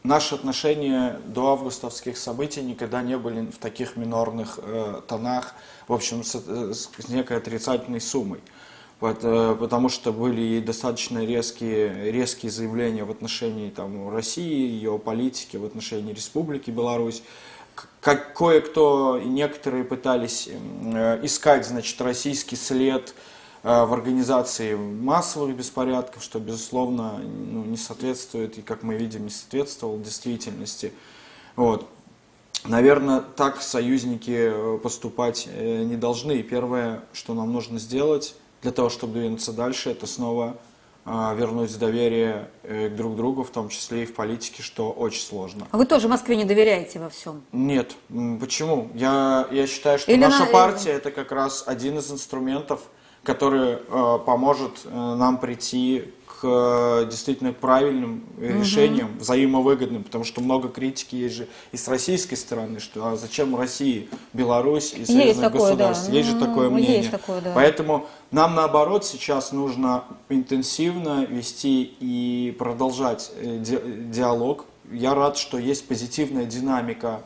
наши 0.03 0.35
отношения 0.35 1.19
до 1.25 1.53
августовских 1.53 2.17
событий 2.17 2.61
никогда 2.61 3.01
не 3.01 3.17
были 3.17 3.49
в 3.49 3.57
таких 3.57 3.95
минорных 3.95 4.59
э, 4.61 5.01
тонах, 5.07 5.53
в 5.87 5.93
общем, 5.93 6.23
с, 6.23 6.35
э, 6.35 6.73
с 6.73 7.09
некой 7.09 7.37
отрицательной 7.37 8.01
суммой. 8.01 8.41
Вот, 9.01 9.21
э, 9.23 9.55
потому 9.59 9.89
что 9.89 10.13
были 10.13 10.59
достаточно 10.59 11.25
резкие, 11.25 12.11
резкие 12.11 12.51
заявления 12.51 13.03
в 13.03 13.09
отношении 13.09 13.71
там, 13.71 14.13
России, 14.13 14.69
ее 14.69 14.99
политики, 14.99 15.57
в 15.57 15.65
отношении 15.65 16.13
Республики 16.13 16.69
Беларусь. 16.69 17.23
Как 17.99 18.35
кое-кто 18.35 19.17
и 19.17 19.25
некоторые 19.25 19.85
пытались 19.85 20.47
э, 20.47 21.19
искать 21.25 21.65
значит, 21.65 21.99
российский 21.99 22.55
след 22.55 23.15
в 23.63 23.93
организации 23.93 24.75
массовых 24.75 25.55
беспорядков, 25.55 26.23
что, 26.23 26.39
безусловно, 26.39 27.19
ну, 27.19 27.63
не 27.63 27.77
соответствует, 27.77 28.57
и, 28.57 28.61
как 28.61 28.81
мы 28.81 28.95
видим, 28.95 29.23
не 29.25 29.29
соответствовал 29.29 29.99
действительности. 29.99 30.93
Вот. 31.55 31.87
Наверное, 32.65 33.21
так 33.21 33.61
союзники 33.61 34.51
э, 34.51 34.79
поступать 34.81 35.47
э, 35.51 35.83
не 35.83 35.95
должны. 35.95 36.33
И 36.33 36.43
первое, 36.43 37.03
что 37.13 37.33
нам 37.33 37.53
нужно 37.53 37.77
сделать 37.79 38.35
для 38.61 38.71
того, 38.71 38.89
чтобы 38.89 39.13
двинуться 39.13 39.53
дальше, 39.53 39.91
это 39.91 40.07
снова 40.07 40.57
вернуть 41.03 41.75
доверие 41.79 42.51
к 42.61 42.95
друг 42.95 43.15
другу, 43.15 43.43
в 43.43 43.49
том 43.49 43.69
числе 43.69 44.03
и 44.03 44.05
в 44.05 44.13
политике, 44.13 44.61
что 44.61 44.91
очень 44.91 45.23
сложно. 45.23 45.67
А 45.71 45.77
вы 45.77 45.87
тоже 45.87 46.07
Москве 46.07 46.35
не 46.35 46.45
доверяете 46.45 46.99
во 46.99 47.09
всем? 47.09 47.41
Нет. 47.51 47.95
Почему? 48.39 48.91
Я, 48.93 49.47
я 49.49 49.65
считаю, 49.65 49.97
что 49.97 50.11
Или 50.11 50.19
наша 50.19 50.45
на... 50.45 50.51
партия 50.51 50.91
это 50.91 51.09
как 51.09 51.31
раз 51.31 51.63
один 51.65 51.97
из 51.97 52.11
инструментов– 52.11 52.81
который 53.23 53.77
э, 53.87 54.19
поможет 54.25 54.81
э, 54.85 54.89
нам 54.89 55.37
прийти 55.37 56.05
к 56.25 56.41
э, 56.43 57.07
действительно 57.09 57.53
правильным 57.53 58.23
решениям, 58.39 59.11
угу. 59.11 59.19
взаимовыгодным, 59.19 60.03
потому 60.03 60.23
что 60.23 60.41
много 60.41 60.69
критики 60.69 61.15
есть 61.15 61.35
же 61.35 61.47
и 61.71 61.77
с 61.77 61.87
российской 61.87 62.33
стороны, 62.33 62.79
что 62.79 63.05
а 63.05 63.15
зачем 63.15 63.55
России, 63.55 64.09
Беларусь 64.33 64.93
и 64.93 65.05
союзных 65.05 65.51
государств. 65.51 66.07
Да. 66.09 66.17
Есть 66.17 66.29
же 66.29 66.39
такое 66.39 66.71
мнение. 66.71 66.97
Есть 66.97 67.11
такое, 67.11 67.41
да. 67.41 67.51
Поэтому 67.53 68.07
нам 68.31 68.55
наоборот 68.55 69.05
сейчас 69.05 69.51
нужно 69.51 70.05
интенсивно 70.29 71.25
вести 71.25 71.95
и 71.99 72.55
продолжать 72.57 73.31
диалог. 73.37 74.65
Я 74.91 75.13
рад, 75.13 75.37
что 75.37 75.59
есть 75.59 75.87
позитивная 75.87 76.45
динамика 76.45 77.21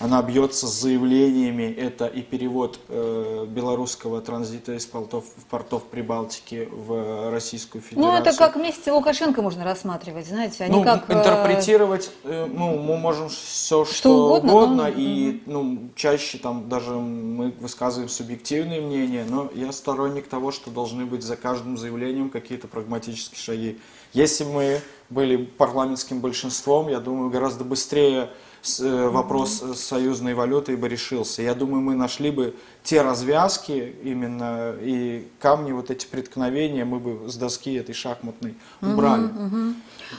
она 0.00 0.22
бьется 0.22 0.66
с 0.66 0.80
заявлениями, 0.80 1.72
это 1.72 2.06
и 2.06 2.20
перевод 2.20 2.80
э, 2.88 3.46
белорусского 3.48 4.20
транзита 4.20 4.74
из 4.74 4.86
портов, 4.86 5.24
портов 5.48 5.84
Прибалтики 5.84 6.68
в 6.70 7.30
Российскую 7.30 7.80
Федерацию. 7.80 8.12
Ну, 8.12 8.18
это 8.18 8.36
как 8.36 8.56
вместе 8.56 8.90
Лукашенко 8.92 9.40
можно 9.40 9.64
рассматривать, 9.64 10.26
знаете, 10.26 10.64
они 10.64 10.76
ну, 10.76 10.84
как... 10.84 11.08
э, 11.08 11.14
интерпретировать, 11.14 12.10
э, 12.24 12.46
ну, 12.52 12.76
мы 12.78 12.96
можем 12.96 13.28
все, 13.28 13.84
что, 13.84 13.94
Что 13.94 14.26
угодно, 14.26 14.52
угодно, 14.52 14.82
но- 14.84 14.88
и, 14.88 15.42
ну, 15.46 15.88
чаще 15.94 16.38
там 16.38 16.68
даже 16.68 16.90
мы 16.90 17.52
высказываем 17.60 18.08
субъективные 18.08 18.80
мнения, 18.80 19.24
но 19.28 19.48
я 19.54 19.70
сторонник 19.72 20.26
того, 20.26 20.50
что 20.50 20.70
должны 20.70 21.06
быть 21.06 21.22
за 21.22 21.36
каждым 21.36 21.78
заявлением 21.78 22.30
какие-то 22.30 22.66
прагматические 22.66 23.38
шаги. 23.38 23.78
Если 24.12 24.44
мы 24.44 24.80
были 25.08 25.36
парламентским 25.36 26.20
большинством, 26.20 26.88
я 26.88 26.98
думаю, 26.98 27.30
гораздо 27.30 27.64
быстрее 27.64 28.30
вопрос 28.78 29.62
с 29.62 29.80
союзной 29.80 30.34
валютой 30.34 30.76
бы 30.76 30.88
решился. 30.88 31.42
Я 31.42 31.54
думаю, 31.54 31.82
мы 31.82 31.94
нашли 31.94 32.30
бы 32.30 32.54
те 32.82 33.02
развязки 33.02 33.94
именно 34.02 34.74
и 34.80 35.26
камни, 35.40 35.72
вот 35.72 35.90
эти 35.90 36.06
преткновения 36.06 36.84
мы 36.84 36.98
бы 36.98 37.28
с 37.28 37.36
доски 37.36 37.74
этой 37.74 37.94
шахматной 37.94 38.54
убрали. 38.82 39.28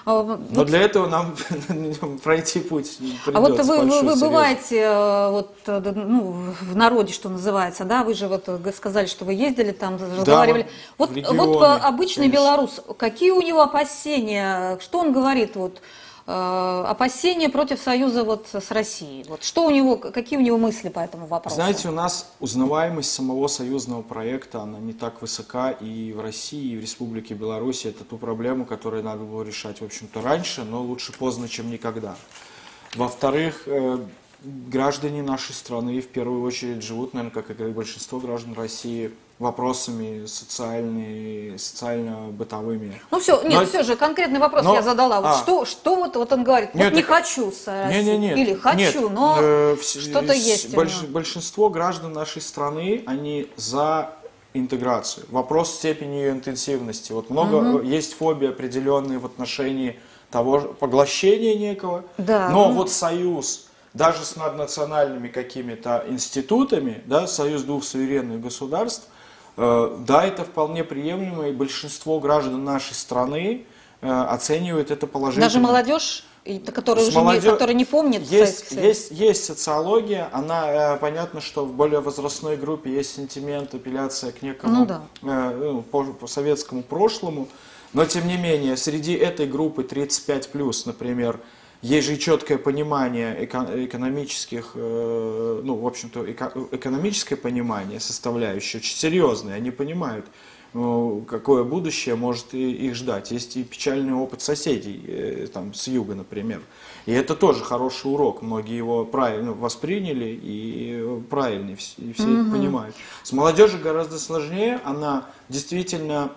а, 0.05 0.21
вот- 0.23 0.51
Но 0.51 0.63
для 0.63 0.81
этого 0.81 1.07
нам 1.07 1.35
пройти 2.23 2.59
путь 2.59 2.97
А 3.33 3.39
вот 3.39 3.51
придется 3.51 3.63
вы, 3.71 3.79
вы, 3.81 3.87
большой, 3.87 4.03
вы 4.03 4.19
бываете 4.19 4.79
э, 4.81 5.29
вот, 5.29 5.55
э, 5.67 5.79
да, 5.79 5.91
ну, 5.93 6.31
в 6.59 6.75
народе, 6.75 7.13
что 7.13 7.29
называется, 7.29 7.83
да? 7.85 8.03
Вы 8.03 8.13
же 8.13 8.27
вот 8.27 8.43
э, 8.47 8.71
сказали, 8.75 9.05
что 9.05 9.25
вы 9.25 9.33
ездили 9.33 9.71
там, 9.71 9.97
разговаривали. 9.97 10.67
вот 10.97 11.11
Вот, 11.11 11.27
в 11.27 11.33
вот 11.35 11.63
э, 11.63 11.65
обычный 11.65 12.25
конечно. 12.29 12.33
белорус, 12.33 12.81
какие 12.97 13.31
у 13.31 13.41
него 13.41 13.61
опасения? 13.61 14.77
Что 14.79 14.99
он 14.99 15.13
говорит? 15.13 15.55
Вот, 15.55 15.77
э, 15.77 15.79
опасения 16.25 17.49
против 17.49 17.79
союза 17.79 18.23
вот 18.23 18.47
с 18.51 18.71
Россией. 18.71 19.25
Вот 19.27 19.43
что 19.43 19.65
у 19.65 19.69
него, 19.69 19.97
какие 19.97 20.39
у 20.39 20.41
него 20.41 20.57
мысли 20.57 20.89
по 20.89 20.99
этому 20.99 21.27
вопросу? 21.27 21.55
Знаете, 21.55 21.89
у 21.89 21.91
нас 21.91 22.31
узнаваемость 22.39 23.11
самого 23.11 23.47
союзного 23.47 24.01
проекта, 24.01 24.61
она 24.61 24.79
не 24.79 24.93
так 24.93 25.21
высока 25.21 25.69
и 25.71 26.13
в 26.13 26.21
России, 26.21 26.73
и 26.73 26.77
в 26.77 26.81
Республике 26.81 27.35
Беларусь. 27.35 27.85
Это 27.85 28.03
ту 28.03 28.17
проблему, 28.17 28.65
которую 28.65 29.03
надо 29.03 29.23
было 29.23 29.43
решать, 29.43 29.81
в 29.81 29.85
общем-то, 29.85 30.21
раньше, 30.21 30.63
но 30.63 30.81
лучше 30.81 31.13
поздно, 31.13 31.47
чем 31.47 31.69
никогда. 31.69 32.15
Во-вторых, 32.95 33.63
э, 33.67 33.99
граждане 34.41 35.21
нашей 35.21 35.53
страны 35.53 36.01
в 36.01 36.07
первую 36.07 36.41
очередь 36.43 36.81
живут, 36.81 37.13
наверное, 37.13 37.43
как 37.43 37.59
и 37.59 37.63
большинство 37.65 38.19
граждан 38.19 38.53
России, 38.53 39.11
вопросами 39.37 40.25
социальными, 40.25 41.57
социально-бытовыми. 41.57 43.01
Ну 43.11 43.19
все, 43.19 43.41
нет, 43.43 43.61
Но- 43.61 43.65
все 43.65 43.83
же, 43.83 43.95
конкретный 43.95 44.39
вопрос 44.39 44.63
но- 44.63 44.75
я 44.75 44.81
задала. 44.81 45.19
Вот 45.19 45.29
а. 45.29 45.37
что, 45.37 45.65
что 45.65 45.95
вот, 45.95 46.15
вот 46.15 46.31
он 46.31 46.43
говорит? 46.43 46.73
Нет, 46.73 46.91
вот 46.91 46.95
не 46.95 47.01
хочу. 47.01 47.53
Не, 47.89 48.03
не, 48.03 48.17
нет. 48.17 48.37
Или 48.37 48.53
хочу, 48.53 48.77
Нет, 48.77 49.11
но 49.11 49.37
э, 49.39 49.77
что-то 49.81 50.33
есть. 50.33 50.73
больш- 50.73 51.07
большинство 51.07 51.69
граждан 51.69 52.13
нашей 52.13 52.41
страны, 52.41 53.03
они 53.05 53.49
за 53.57 54.11
интеграцию. 54.53 55.25
Вопрос 55.29 55.73
степени 55.73 56.15
ее 56.15 56.31
интенсивности. 56.31 57.11
Вот 57.11 57.29
много 57.29 57.81
э, 57.81 57.85
есть 57.85 58.13
фобии 58.13 58.47
определенные 58.47 59.19
в 59.19 59.25
отношении 59.25 59.99
того 60.31 60.59
поглощения 60.59 61.55
некого. 61.55 62.05
Да. 62.17 62.49
Но 62.49 62.71
вот 62.71 62.89
союз 62.89 63.67
даже 63.93 64.23
с 64.25 64.35
наднациональными 64.35 65.27
какими-то 65.27 66.05
институтами, 66.07 67.01
да, 67.05 67.27
союз 67.27 67.63
двух 67.63 67.83
суверенных 67.83 68.41
государств, 68.41 69.07
да, 69.57 70.25
это 70.25 70.43
вполне 70.43 70.83
приемлемо, 70.83 71.47
и 71.47 71.51
большинство 71.51 72.19
граждан 72.19 72.63
нашей 72.63 72.93
страны 72.93 73.65
э, 74.01 74.07
оценивают 74.09 74.91
это 74.91 75.07
положительно. 75.07 75.45
Даже 75.45 75.59
молодежь, 75.59 76.25
которая 76.73 77.05
уже 77.05 77.17
не, 77.17 77.23
молодё- 77.23 77.51
которая 77.53 77.75
не 77.75 77.85
помнит 77.85 78.21
есть, 78.23 78.69
Союз. 78.69 78.83
есть, 78.83 79.11
есть 79.11 79.45
социология, 79.45 80.29
она, 80.33 80.95
э, 80.95 80.97
понятно, 80.97 81.41
что 81.41 81.65
в 81.65 81.73
более 81.73 82.01
возрастной 82.01 82.57
группе 82.57 82.93
есть 82.93 83.15
сентимент, 83.15 83.73
апелляция 83.73 84.31
к 84.31 84.41
некому 84.41 84.79
Ну 84.79 84.85
да. 84.85 85.01
э, 85.23 85.57
ну, 85.57 85.81
по, 85.81 86.03
по 86.03 86.27
советскому 86.27 86.83
прошлому, 86.83 87.47
но 87.93 88.05
тем 88.05 88.27
не 88.27 88.37
менее, 88.37 88.75
среди 88.77 89.13
этой 89.13 89.47
группы 89.47 89.83
35+, 89.83 90.85
например, 90.85 91.39
есть 91.85 92.07
же 92.07 92.17
четкое 92.17 92.57
понимание 92.57 93.45
эко- 93.45 93.85
экономических, 93.85 94.71
э, 94.75 95.61
ну, 95.63 95.75
в 95.75 95.85
общем-то, 95.85 96.25
эко- 96.31 96.51
экономическое 96.71 97.35
понимание 97.35 97.99
составляющее, 97.99 98.79
очень 98.79 98.95
серьезное, 98.95 99.55
они 99.55 99.69
понимают, 99.71 100.25
ну, 100.73 101.23
какое 101.29 101.63
будущее 101.63 102.15
может 102.15 102.53
их 102.53 102.95
ждать. 102.95 103.31
Есть 103.31 103.55
и 103.57 103.63
печальный 103.63 104.13
опыт 104.13 104.41
соседей, 104.41 104.99
э, 105.07 105.47
там, 105.53 105.73
с 105.73 105.87
юга, 105.87 106.15
например. 106.15 106.61
И 107.05 107.11
это 107.11 107.35
тоже 107.35 107.63
хороший 107.63 108.11
урок. 108.11 108.41
Многие 108.41 108.75
его 108.77 109.05
правильно 109.05 109.53
восприняли 109.53 110.39
и 110.43 110.99
э, 111.01 111.21
правильно, 111.29 111.69
и 111.71 111.75
вс- 111.75 112.09
и 112.09 112.13
все 112.13 112.23
это 112.41 112.51
понимают. 112.51 112.95
С 113.23 113.31
молодежью 113.31 113.79
гораздо 113.79 114.17
сложнее. 114.17 114.81
Она 114.83 115.25
действительно 115.49 116.31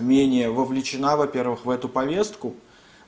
менее 0.00 0.50
вовлечена, 0.50 1.16
во-первых, 1.16 1.66
в 1.66 1.70
эту 1.70 1.88
повестку. 1.90 2.54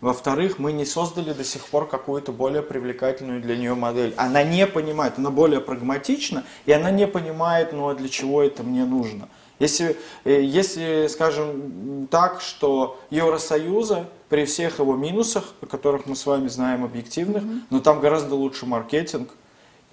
Во-вторых, 0.01 0.59
мы 0.59 0.73
не 0.73 0.85
создали 0.85 1.33
до 1.33 1.45
сих 1.45 1.67
пор 1.67 1.89
какую-то 1.89 2.33
более 2.33 2.63
привлекательную 2.63 3.41
для 3.41 3.57
нее 3.57 3.75
модель. 3.75 4.15
Она 4.17 4.43
не 4.43 4.67
понимает, 4.67 5.15
она 5.17 5.31
более 5.31 5.61
прагматична, 5.61 6.45
и 6.67 6.73
она 6.73 6.91
не 6.91 7.07
понимает, 7.07 7.73
ну 7.73 7.89
а 7.89 7.95
для 7.95 8.09
чего 8.09 8.43
это 8.43 8.63
мне 8.63 8.85
нужно. 8.85 9.29
Если, 9.59 9.97
э, 10.25 10.43
если 10.43 11.07
скажем 11.09 12.09
так, 12.11 12.41
что 12.41 13.01
Евросоюза 13.11 14.07
при 14.29 14.45
всех 14.45 14.81
его 14.81 14.97
минусах, 14.97 15.45
о 15.61 15.67
которых 15.67 16.07
мы 16.07 16.17
с 16.17 16.27
вами 16.27 16.49
знаем 16.49 16.85
объективных, 16.85 17.45
но 17.71 17.81
там 17.81 18.01
гораздо 18.01 18.35
лучше 18.35 18.67
маркетинг, 18.67 19.31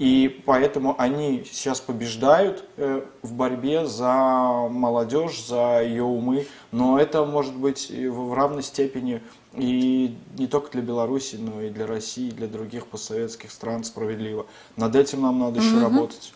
и 0.01 0.41
поэтому 0.47 0.95
они 0.97 1.43
сейчас 1.51 1.79
побеждают 1.79 2.63
э, 2.77 3.03
в 3.21 3.33
борьбе 3.33 3.85
за 3.85 4.67
молодежь, 4.67 5.45
за 5.45 5.83
ее 5.83 6.01
умы. 6.01 6.47
Но 6.71 6.99
это 6.99 7.23
может 7.23 7.53
быть 7.53 7.91
в 7.91 8.33
равной 8.33 8.63
степени 8.63 9.21
и 9.53 10.15
не 10.37 10.47
только 10.47 10.71
для 10.71 10.81
Беларуси, 10.81 11.35
но 11.35 11.61
и 11.61 11.69
для 11.69 11.85
России, 11.85 12.29
и 12.29 12.31
для 12.31 12.47
других 12.47 12.87
постсоветских 12.87 13.51
стран 13.51 13.83
справедливо. 13.83 14.45
Над 14.77 14.95
этим 14.95 15.21
нам 15.21 15.39
надо 15.39 15.59
еще 15.59 15.79
работать. 15.79 16.33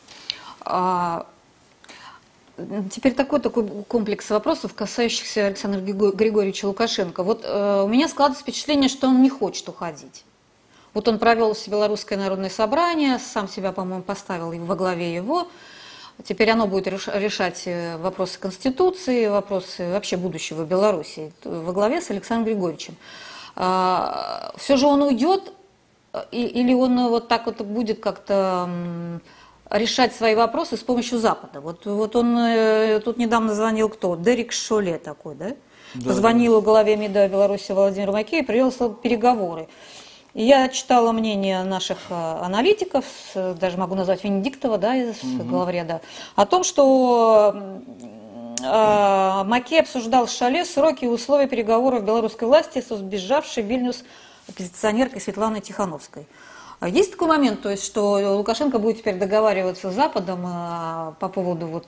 А, 0.62 1.28
Теперь 2.90 3.14
такой, 3.14 3.42
такой 3.42 3.68
комплекс 3.84 4.30
вопросов, 4.30 4.74
касающихся 4.74 5.48
Александра 5.48 5.82
Григо- 5.82 6.16
Григорьевича 6.16 6.66
Лукашенко. 6.68 7.22
Вот 7.22 7.42
э, 7.44 7.82
у 7.84 7.88
меня 7.90 8.08
складывается 8.08 8.44
впечатление, 8.44 8.88
что 8.88 9.10
он 9.10 9.22
не 9.22 9.30
хочет 9.30 9.68
уходить. 9.68 10.24
Вот 10.94 11.10
он 11.10 11.20
провел 11.20 11.54
Белорусское 11.68 12.18
народное 12.18 12.50
собрание, 12.50 13.20
сам 13.20 13.50
себя, 13.50 13.74
по-моему, 13.74 14.04
поставил 14.04 14.52
во 14.66 14.76
главе 14.76 15.14
его. 15.14 15.50
Теперь 16.24 16.50
оно 16.52 16.68
будет 16.68 16.88
реш- 16.88 17.20
решать 17.20 17.64
э, 17.66 17.98
вопросы 17.98 18.40
Конституции, 18.40 19.28
вопросы 19.28 19.92
вообще 19.92 20.18
будущего 20.18 20.64
Беларуси 20.64 21.34
во 21.44 21.74
главе 21.74 22.02
с 22.02 22.10
Александром 22.10 22.46
Григорьевичем. 22.46 22.96
Все 23.56 24.78
же 24.78 24.86
он 24.88 25.02
уйдет, 25.02 25.54
э, 26.14 26.24
или 26.32 26.74
он 26.74 27.10
вот 27.10 27.28
так 27.28 27.46
вот 27.46 27.62
будет 27.62 28.00
как-то 28.00 28.70
решать 29.70 30.16
свои 30.16 30.36
вопросы 30.36 30.78
с 30.78 30.82
помощью 30.82 31.20
Запада. 31.20 31.60
Вот, 31.62 31.86
вот 31.86 32.16
он 32.16 32.38
э, 32.38 33.00
тут 33.04 33.18
недавно 33.18 33.54
звонил 33.54 33.90
кто? 33.90 34.16
Дерек 34.16 34.52
Шоле 34.52 34.98
такой, 34.98 35.36
да? 35.36 35.56
Да, 35.96 36.10
Позвонил 36.10 36.62
главе 36.62 36.98
МИДа 36.98 37.28
Беларуси 37.30 37.72
Владимиру 37.72 38.12
Макею 38.12 38.44
и 38.44 38.46
привел 38.46 38.72
переговоры. 39.02 39.68
Я 40.38 40.68
читала 40.68 41.14
мнение 41.14 41.64
наших 41.64 41.98
э, 42.10 42.14
аналитиков, 42.14 43.06
даже 43.34 43.78
могу 43.78 43.96
назвать 43.96 44.22
Венедиктова, 44.22 44.78
да, 44.78 44.94
из 44.94 45.16
главреда, 45.24 46.02
о 46.36 46.46
том, 46.46 46.66
что 46.66 47.56
э, 48.62 49.44
Макей 49.46 49.80
обсуждал 49.80 50.28
Шале 50.28 50.66
сроки 50.66 51.06
и 51.06 51.08
условия 51.08 51.48
переговоров 51.48 52.04
белорусской 52.04 52.50
власти 52.50 52.84
с 52.86 52.94
сбежавшей 52.94 53.64
в 53.64 53.68
Вильнюс 53.68 54.04
оппозиционеркой 54.50 55.22
Светланой 55.22 55.62
Тихановской. 55.62 56.28
А 56.82 56.90
Есть 56.90 57.12
такой 57.12 57.30
момент, 57.30 57.62
то 57.62 57.70
есть, 57.70 57.86
что 57.86 58.36
Лукашенко 58.36 58.78
будет 58.78 58.98
теперь 58.98 59.16
договариваться 59.16 59.90
с 59.90 59.94
Западом 59.94 60.46
э, 60.46 61.14
по 61.18 61.30
поводу 61.30 61.68
вот, 61.68 61.86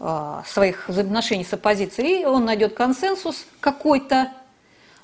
э, 0.00 0.42
своих 0.44 0.86
взаимоотношений 0.90 1.44
с 1.44 1.52
оппозицией, 1.54 2.24
и 2.24 2.24
он 2.26 2.44
найдет 2.44 2.74
консенсус 2.74 3.46
какой-то, 3.60 4.32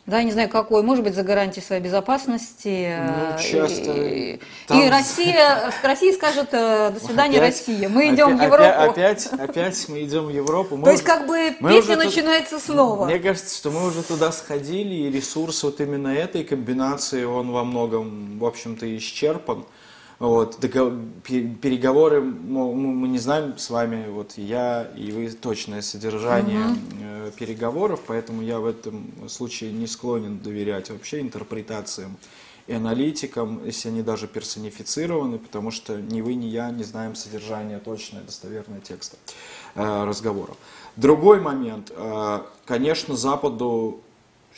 да, 0.06 0.22
не 0.22 0.30
знаю 0.32 0.48
какой, 0.48 0.82
может 0.82 1.02
быть, 1.04 1.14
за 1.14 1.22
гарантией 1.24 1.64
своей 1.64 1.82
безопасности. 1.82 2.96
Ну, 2.98 3.34
э, 3.34 3.38
часто 3.42 3.92
и, 3.92 4.40
там- 4.68 4.80
и 4.80 4.88
Россия, 4.88 5.72
Россия 5.82 6.12
скажет, 6.12 6.48
э, 6.52 6.90
до 6.92 7.00
свидания, 7.04 7.38
Опять- 7.38 7.66
Россия, 7.66 7.88
мы 7.88 8.14
идем 8.14 8.36
в 8.36 8.40
опя- 8.40 8.44
Европу. 8.44 8.90
Опять, 8.92 9.26
опять, 9.26 9.50
опять 9.50 9.88
мы 9.88 10.02
идем 10.04 10.26
в 10.26 10.30
Европу. 10.30 10.76
Мы 10.76 10.84
То 10.84 10.90
есть, 10.90 11.02
уже- 11.02 11.12
как 11.12 11.26
бы, 11.26 11.50
песня 11.58 11.78
уже 11.78 11.94
тут- 11.96 12.04
начинается 12.04 12.60
снова. 12.60 13.06
Мне 13.06 13.18
кажется, 13.18 13.56
что 13.56 13.70
мы 13.70 13.86
уже 13.86 14.02
туда 14.02 14.30
сходили, 14.32 14.94
и 14.94 15.10
ресурс 15.10 15.62
вот 15.64 15.80
именно 15.80 16.08
этой 16.08 16.44
комбинации, 16.44 17.24
он 17.24 17.50
во 17.50 17.64
многом, 17.64 18.38
в 18.38 18.44
общем-то, 18.44 18.86
исчерпан. 18.96 19.64
Вот, 20.18 20.56
пе- 20.58 21.48
переговоры, 21.60 22.22
мы 22.22 23.06
не 23.08 23.18
знаем 23.18 23.58
с 23.58 23.68
вами, 23.68 24.08
вот 24.08 24.32
я 24.38 24.90
и 24.96 25.12
вы, 25.12 25.28
точное 25.28 25.82
содержание 25.82 26.74
э, 27.02 27.30
переговоров, 27.38 28.00
поэтому 28.06 28.40
я 28.40 28.58
в 28.58 28.64
этом 28.64 29.28
случае 29.28 29.72
не 29.72 29.86
склонен 29.86 30.38
доверять 30.38 30.88
вообще 30.88 31.20
интерпретациям 31.20 32.16
и 32.66 32.72
аналитикам, 32.72 33.60
если 33.66 33.90
они 33.90 34.02
даже 34.02 34.26
персонифицированы, 34.26 35.38
потому 35.38 35.70
что 35.70 36.00
ни 36.00 36.22
вы, 36.22 36.34
ни 36.34 36.46
я 36.46 36.70
не 36.70 36.82
знаем 36.82 37.14
содержание 37.14 37.78
точное, 37.78 38.22
достоверное 38.22 38.80
текста 38.80 39.18
э, 39.74 40.04
разговоров. 40.04 40.56
Другой 40.96 41.40
момент. 41.42 41.92
Э, 41.94 42.40
конечно, 42.64 43.16
Западу 43.16 44.00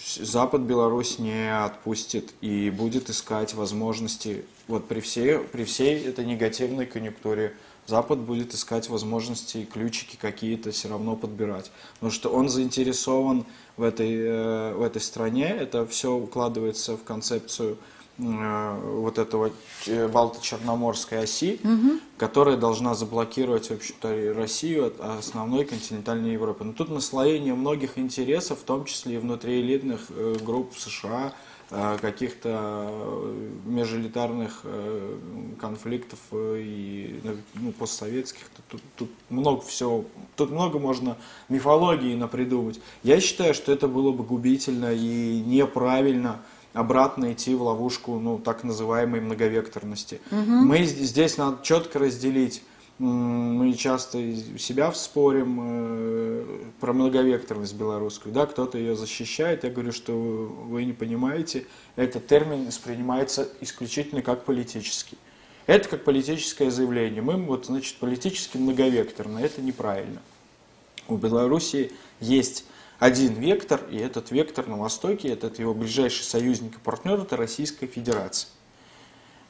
Запад 0.05 0.63
Беларусь 0.63 1.19
не 1.19 1.55
отпустит 1.65 2.33
и 2.41 2.71
будет 2.71 3.11
искать 3.11 3.55
возможности, 3.55 4.45
вот 4.69 4.87
при 4.87 5.01
всей, 5.01 5.39
при 5.39 5.65
всей 5.65 6.05
этой 6.05 6.25
негативной 6.25 6.87
конъюнктуре, 6.87 7.55
Запад 7.87 8.19
будет 8.19 8.53
искать 8.53 8.89
возможности 8.91 9.59
и 9.59 9.65
ключики 9.65 10.17
какие-то 10.21 10.73
все 10.73 10.89
равно 10.89 11.17
подбирать. 11.17 11.73
Потому 11.95 12.13
что 12.13 12.29
он 12.29 12.51
заинтересован 12.51 13.47
в 13.79 13.83
этой, 13.83 14.15
э, 14.15 14.75
в 14.75 14.83
этой 14.83 15.01
стране, 15.01 15.49
это 15.49 15.87
все 15.87 16.13
укладывается 16.15 16.99
в 16.99 17.05
концепцию 17.05 17.79
вот 18.19 19.19
этого 19.19 19.53
э, 19.87 20.09
Балто-Черноморской 20.09 21.23
оси, 21.23 21.61
угу. 21.63 22.01
которая 22.17 22.57
должна 22.57 22.95
заблокировать, 22.95 23.69
в 23.71 23.75
общем-то, 23.75 24.35
Россию 24.35 24.87
от 24.87 25.01
основной 25.01 25.65
континентальной 25.65 26.33
Европы. 26.33 26.65
Но 26.65 26.73
тут 26.73 26.91
наслоение 26.91 27.55
многих 27.55 27.97
интересов, 27.97 28.59
в 28.61 28.65
том 28.65 28.85
числе 28.87 29.17
и 29.17 29.19
внутри 29.19 29.61
элитных 29.61 30.07
э, 30.11 30.37
групп 30.45 30.77
США, 30.77 31.33
каких-то 32.01 32.91
межэлитарных 33.67 34.63
конфликтов 35.61 36.19
и 36.33 37.21
ну, 37.53 37.73
постсоветских. 37.73 38.45
Тут, 38.71 38.81
тут 38.97 39.11
много 39.29 39.61
всего, 39.61 40.07
тут 40.35 40.51
много 40.51 40.79
можно 40.79 41.19
мифологии 41.51 42.15
напридумать. 42.15 42.81
Я 43.03 43.21
считаю, 43.21 43.53
что 43.53 43.71
это 43.71 43.87
было 43.87 44.13
бы 44.13 44.25
губительно 44.25 44.95
и 44.95 45.43
неправильно 45.45 46.41
обратно 46.79 47.33
идти 47.33 47.55
в 47.55 47.63
ловушку 47.63 48.19
ну, 48.19 48.39
так 48.39 48.65
называемой 48.65 49.21
многовекторности. 49.21 50.21
Угу. 50.31 50.39
Мы 50.41 50.85
здесь 50.85 51.37
надо 51.37 51.59
четко 51.63 51.99
разделить 51.99 52.63
мы 52.99 53.75
часто 53.75 54.19
себя 54.59 54.93
спорим 54.93 55.61
э, 55.63 56.45
про 56.81 56.93
многовекторность 56.93 57.75
белорусскую, 57.75 58.35
да, 58.35 58.45
кто-то 58.47 58.77
ее 58.77 58.97
защищает, 58.97 59.63
я 59.63 59.71
говорю, 59.71 59.93
что 59.93 60.13
вы 60.13 60.85
не 60.85 60.93
понимаете, 60.93 61.67
этот 61.95 62.27
термин 62.27 62.67
воспринимается 62.67 63.49
исключительно 63.61 64.21
как 64.23 64.45
политический. 64.45 65.17
Это 65.67 65.89
как 65.89 66.03
политическое 66.03 66.71
заявление. 66.71 67.23
Мы 67.23 67.37
вот, 67.37 67.67
значит, 67.67 67.97
политически 67.99 68.57
многовекторно, 68.57 69.39
это 69.39 69.61
неправильно. 69.63 70.21
У 71.07 71.17
Беларуси 71.17 71.93
есть 72.21 72.65
один 72.99 73.35
вектор, 73.35 73.81
и 73.91 73.97
этот 73.97 74.31
вектор 74.31 74.67
на 74.67 74.77
Востоке, 74.77 75.29
этот 75.29 75.59
его 75.59 75.73
ближайший 75.73 76.25
союзник 76.25 76.77
и 76.77 76.79
партнер, 76.79 77.21
это 77.21 77.37
Российская 77.37 77.87
Федерация. 77.87 78.51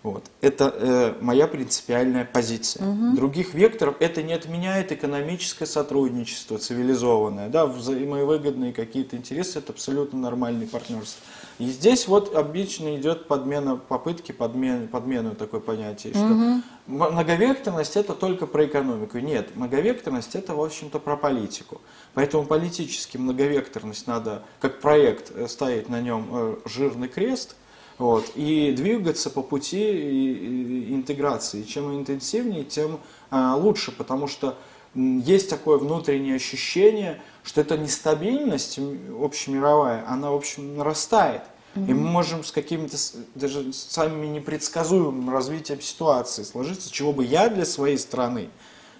Вот. 0.04 0.30
Это 0.40 0.72
э, 0.76 1.14
моя 1.20 1.48
принципиальная 1.48 2.24
позиция. 2.24 2.86
Угу. 2.86 3.16
Других 3.16 3.54
векторов 3.54 3.96
это 3.98 4.22
не 4.22 4.32
отменяет 4.32 4.92
экономическое 4.92 5.66
сотрудничество 5.66 6.56
цивилизованное, 6.56 7.48
да, 7.48 7.66
взаимовыгодные 7.66 8.72
какие-то 8.72 9.16
интересы, 9.16 9.58
это 9.58 9.72
абсолютно 9.72 10.20
нормальный 10.20 10.68
партнерство. 10.68 11.20
И 11.58 11.66
здесь 11.66 12.06
вот 12.06 12.32
обычно 12.36 12.96
идет 12.96 13.26
подмена, 13.26 13.74
попытки 13.76 14.30
подмен, 14.30 14.86
подмену 14.86 15.34
такое 15.34 15.58
понятие, 15.58 16.12
что 16.12 16.26
угу. 16.26 16.62
многовекторность 16.86 17.96
это 17.96 18.14
только 18.14 18.46
про 18.46 18.66
экономику. 18.66 19.18
Нет, 19.18 19.56
многовекторность 19.56 20.36
это, 20.36 20.54
в 20.54 20.62
общем-то, 20.62 21.00
про 21.00 21.16
политику. 21.16 21.80
Поэтому 22.14 22.46
политически 22.46 23.16
многовекторность 23.16 24.06
надо, 24.06 24.44
как 24.60 24.80
проект, 24.80 25.32
э, 25.34 25.48
ставить 25.48 25.88
на 25.88 26.00
нем 26.00 26.28
э, 26.30 26.56
жирный 26.66 27.08
крест– 27.08 27.56
вот, 27.98 28.30
и 28.36 28.72
двигаться 28.72 29.28
по 29.28 29.42
пути 29.42 30.94
интеграции. 30.94 31.62
Чем 31.62 31.98
интенсивнее, 31.98 32.64
тем 32.64 33.00
а, 33.30 33.56
лучше, 33.56 33.92
потому 33.92 34.28
что 34.28 34.56
есть 34.94 35.50
такое 35.50 35.78
внутреннее 35.78 36.36
ощущение, 36.36 37.20
что 37.42 37.60
эта 37.60 37.76
нестабильность 37.76 38.78
общемировая, 39.20 40.04
она, 40.08 40.30
в 40.30 40.34
общем, 40.34 40.76
нарастает. 40.76 41.42
И 41.74 41.92
мы 41.92 42.08
можем 42.08 42.42
с 42.42 42.50
какими-то 42.50 42.96
даже 43.36 43.72
самыми 43.72 44.26
непредсказуемым 44.26 45.30
развитием 45.30 45.80
ситуации 45.80 46.42
сложиться, 46.42 46.90
чего 46.90 47.12
бы 47.12 47.24
я 47.24 47.48
для 47.48 47.64
своей 47.64 47.98
страны, 47.98 48.48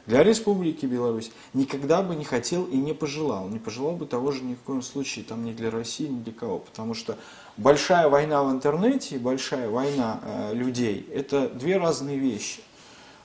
для 0.08 0.24
Республики 0.24 0.86
Беларусь 0.86 1.30
никогда 1.52 2.00
бы 2.00 2.16
не 2.16 2.24
хотел 2.24 2.64
и 2.64 2.78
не 2.78 2.94
пожелал. 2.94 3.46
Не 3.48 3.58
пожелал 3.58 3.92
бы 3.92 4.06
того 4.06 4.32
же 4.32 4.42
ни 4.42 4.54
в 4.54 4.60
коем 4.60 4.80
случае, 4.80 5.22
там 5.22 5.44
ни 5.44 5.52
для 5.52 5.70
России, 5.70 6.06
ни 6.06 6.22
для 6.22 6.32
кого. 6.32 6.60
Потому 6.60 6.94
что 6.94 7.18
большая 7.58 8.08
война 8.08 8.42
в 8.42 8.50
интернете 8.50 9.16
и 9.16 9.18
большая 9.18 9.68
война 9.68 10.20
э, 10.22 10.54
людей– 10.54 11.06
это 11.14 11.50
две 11.50 11.76
разные 11.76 12.16
вещи. 12.16 12.62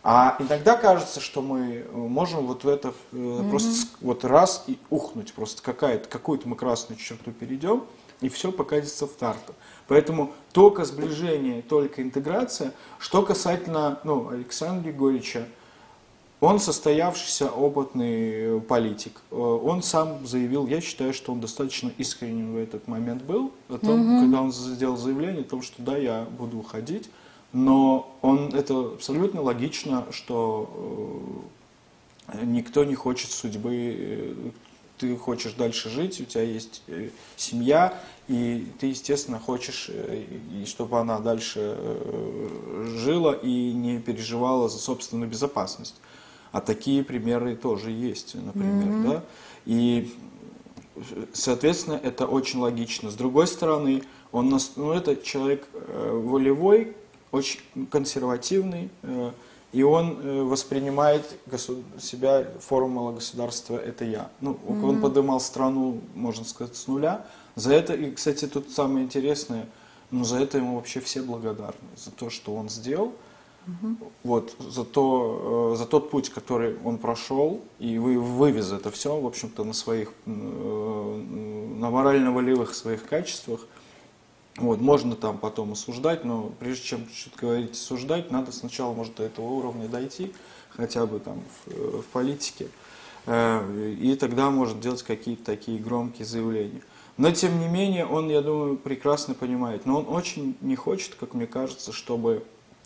А 0.03 0.35
иногда 0.39 0.75
кажется, 0.75 1.21
что 1.21 1.41
мы 1.41 1.85
можем 1.93 2.45
вот 2.47 2.65
в 2.65 2.67
это 2.67 2.89
э, 2.89 3.15
mm-hmm. 3.15 3.49
просто 3.49 3.87
вот 4.01 4.25
раз 4.25 4.65
и 4.67 4.77
ухнуть, 4.89 5.31
просто 5.33 5.63
какая-то, 5.63 6.09
какую-то 6.09 6.49
мы 6.49 6.57
красную 6.57 6.99
черту 6.99 7.31
перейдем, 7.31 7.85
и 8.19 8.27
все 8.27 8.51
покатится 8.51 9.07
в 9.07 9.11
тарту. 9.11 9.55
Поэтому 9.87 10.33
только 10.51 10.83
сближение, 10.83 11.61
только 11.61 12.01
интеграция. 12.01 12.73
Что 12.99 13.21
касательно 13.21 14.01
ну, 14.03 14.27
Александра 14.27 14.83
Григорьевича, 14.83 15.47
он 16.43 16.59
состоявшийся 16.59 17.47
опытный 17.47 18.59
политик. 18.59 19.21
Э, 19.31 19.35
он 19.35 19.81
сам 19.81 20.27
заявил, 20.27 20.67
я 20.67 20.81
считаю, 20.81 21.13
что 21.13 21.31
он 21.31 21.39
достаточно 21.39 21.89
искренен 21.97 22.53
в 22.53 22.57
этот 22.57 22.87
момент 22.89 23.23
был, 23.23 23.53
о 23.69 23.77
том, 23.77 24.01
угу. 24.01 24.21
когда 24.21 24.41
он 24.41 24.51
сделал 24.51 24.97
заявление 24.97 25.41
о 25.41 25.49
том, 25.49 25.61
что 25.61 25.81
да, 25.81 25.97
я 25.97 26.27
буду 26.37 26.59
уходить. 26.59 27.09
Но 27.53 28.13
он, 28.21 28.53
это 28.53 28.93
абсолютно 28.95 29.41
логично, 29.41 30.05
что 30.11 31.45
э, 32.27 32.43
никто 32.43 32.83
не 32.83 32.95
хочет 32.95 33.31
судьбы, 33.31 33.73
э, 33.73 34.33
ты 34.97 35.15
хочешь 35.15 35.53
дальше 35.53 35.89
жить, 35.89 36.19
у 36.19 36.25
тебя 36.25 36.43
есть 36.43 36.83
семья, 37.37 37.97
и 38.27 38.67
ты, 38.79 38.87
естественно, 38.87 39.39
хочешь, 39.39 39.89
чтобы 40.65 40.99
она 40.99 41.19
дальше 41.19 41.77
жила 42.99 43.33
и 43.33 43.73
не 43.73 43.99
переживала 43.99 44.69
за 44.69 44.77
собственную 44.77 45.29
безопасность. 45.29 45.95
А 46.53 46.61
такие 46.61 47.03
примеры 47.03 47.55
тоже 47.55 47.89
есть, 47.89 48.35
например, 48.35 48.87
mm-hmm. 48.87 49.09
да. 49.09 49.23
И, 49.65 50.13
соответственно, 51.33 51.99
это 52.01 52.27
очень 52.27 52.59
логично. 52.59 53.09
С 53.09 53.15
другой 53.15 53.47
стороны, 53.47 54.03
он, 54.31 54.55
ну, 54.75 54.93
это 54.93 55.15
человек 55.15 55.67
э, 55.73 56.21
волевой, 56.23 56.95
очень 57.31 57.59
консервативный, 57.89 58.91
э, 59.01 59.31
и 59.71 59.81
он 59.81 60.19
э, 60.21 60.43
воспринимает 60.43 61.25
себя, 61.99 62.47
формула 62.59 63.13
государства– 63.13 63.75
это 63.83 64.05
я. 64.05 64.29
Ну, 64.39 64.51
mm-hmm. 64.51 64.89
он 64.89 65.01
поднимал 65.01 65.39
страну, 65.39 66.01
можно 66.13 66.45
сказать, 66.45 66.75
с 66.75 66.87
нуля. 66.87 67.25
За 67.55 67.73
это, 67.73 67.95
и, 67.95 68.11
кстати, 68.11 68.45
тут 68.45 68.69
самое 68.69 69.05
интересное, 69.05 69.65
ну, 70.11 70.23
за 70.23 70.37
это 70.37 70.59
ему 70.59 70.75
вообще 70.75 70.99
все 70.99 71.23
благодарны, 71.23 71.89
за 71.95 72.11
то, 72.11 72.29
что 72.29 72.55
он 72.55 72.69
сделал. 72.69 73.13
Угу. 73.67 74.11
Вот, 74.23 74.55
за, 74.59 74.83
то, 74.83 75.73
э, 75.73 75.77
за 75.77 75.85
тот 75.85 76.09
путь, 76.09 76.29
который 76.29 76.77
он 76.83 76.97
прошел, 76.97 77.61
и 77.79 77.97
вы, 77.97 78.19
вывез 78.19 78.71
это 78.71 78.91
все, 78.91 79.19
в 79.19 79.25
общем-то, 79.25 79.63
на 79.63 79.73
своих, 79.73 80.11
э, 80.25 80.29
на 80.29 81.89
морально-волевых 81.89 82.73
своих 82.75 83.05
качествах. 83.05 83.61
Вот, 84.57 84.81
можно 84.81 85.15
там 85.15 85.37
потом 85.37 85.71
осуждать, 85.71 86.25
но 86.25 86.51
прежде 86.59 86.83
чем 86.83 87.07
что-то 87.09 87.37
говорить 87.39 87.71
осуждать, 87.71 88.31
надо 88.31 88.51
сначала, 88.51 88.93
может, 88.93 89.15
до 89.15 89.23
этого 89.23 89.45
уровня 89.45 89.87
дойти, 89.87 90.33
хотя 90.69 91.05
бы 91.05 91.19
там 91.19 91.41
в, 91.65 91.71
э, 91.71 92.01
в 92.01 92.05
политике, 92.05 92.67
и 93.25 94.17
тогда 94.19 94.49
может 94.49 94.81
делать 94.81 95.01
какие-то 95.01 95.45
такие 95.45 95.79
громкие 95.79 96.25
заявления. 96.25 96.81
Но, 97.15 97.31
тем 97.31 97.57
не 97.59 97.69
менее, 97.69 98.05
он, 98.05 98.29
я 98.29 98.41
думаю, 98.41 98.75
прекрасно 98.75 99.33
понимает. 99.33 99.85
Но 99.85 99.99
он 99.99 100.13
очень 100.13 100.57
не 100.59 100.75
хочет, 100.75 101.15
как 101.15 101.33
мне 101.33 101.47
кажется, 101.47 101.93
чтобы 101.93 102.43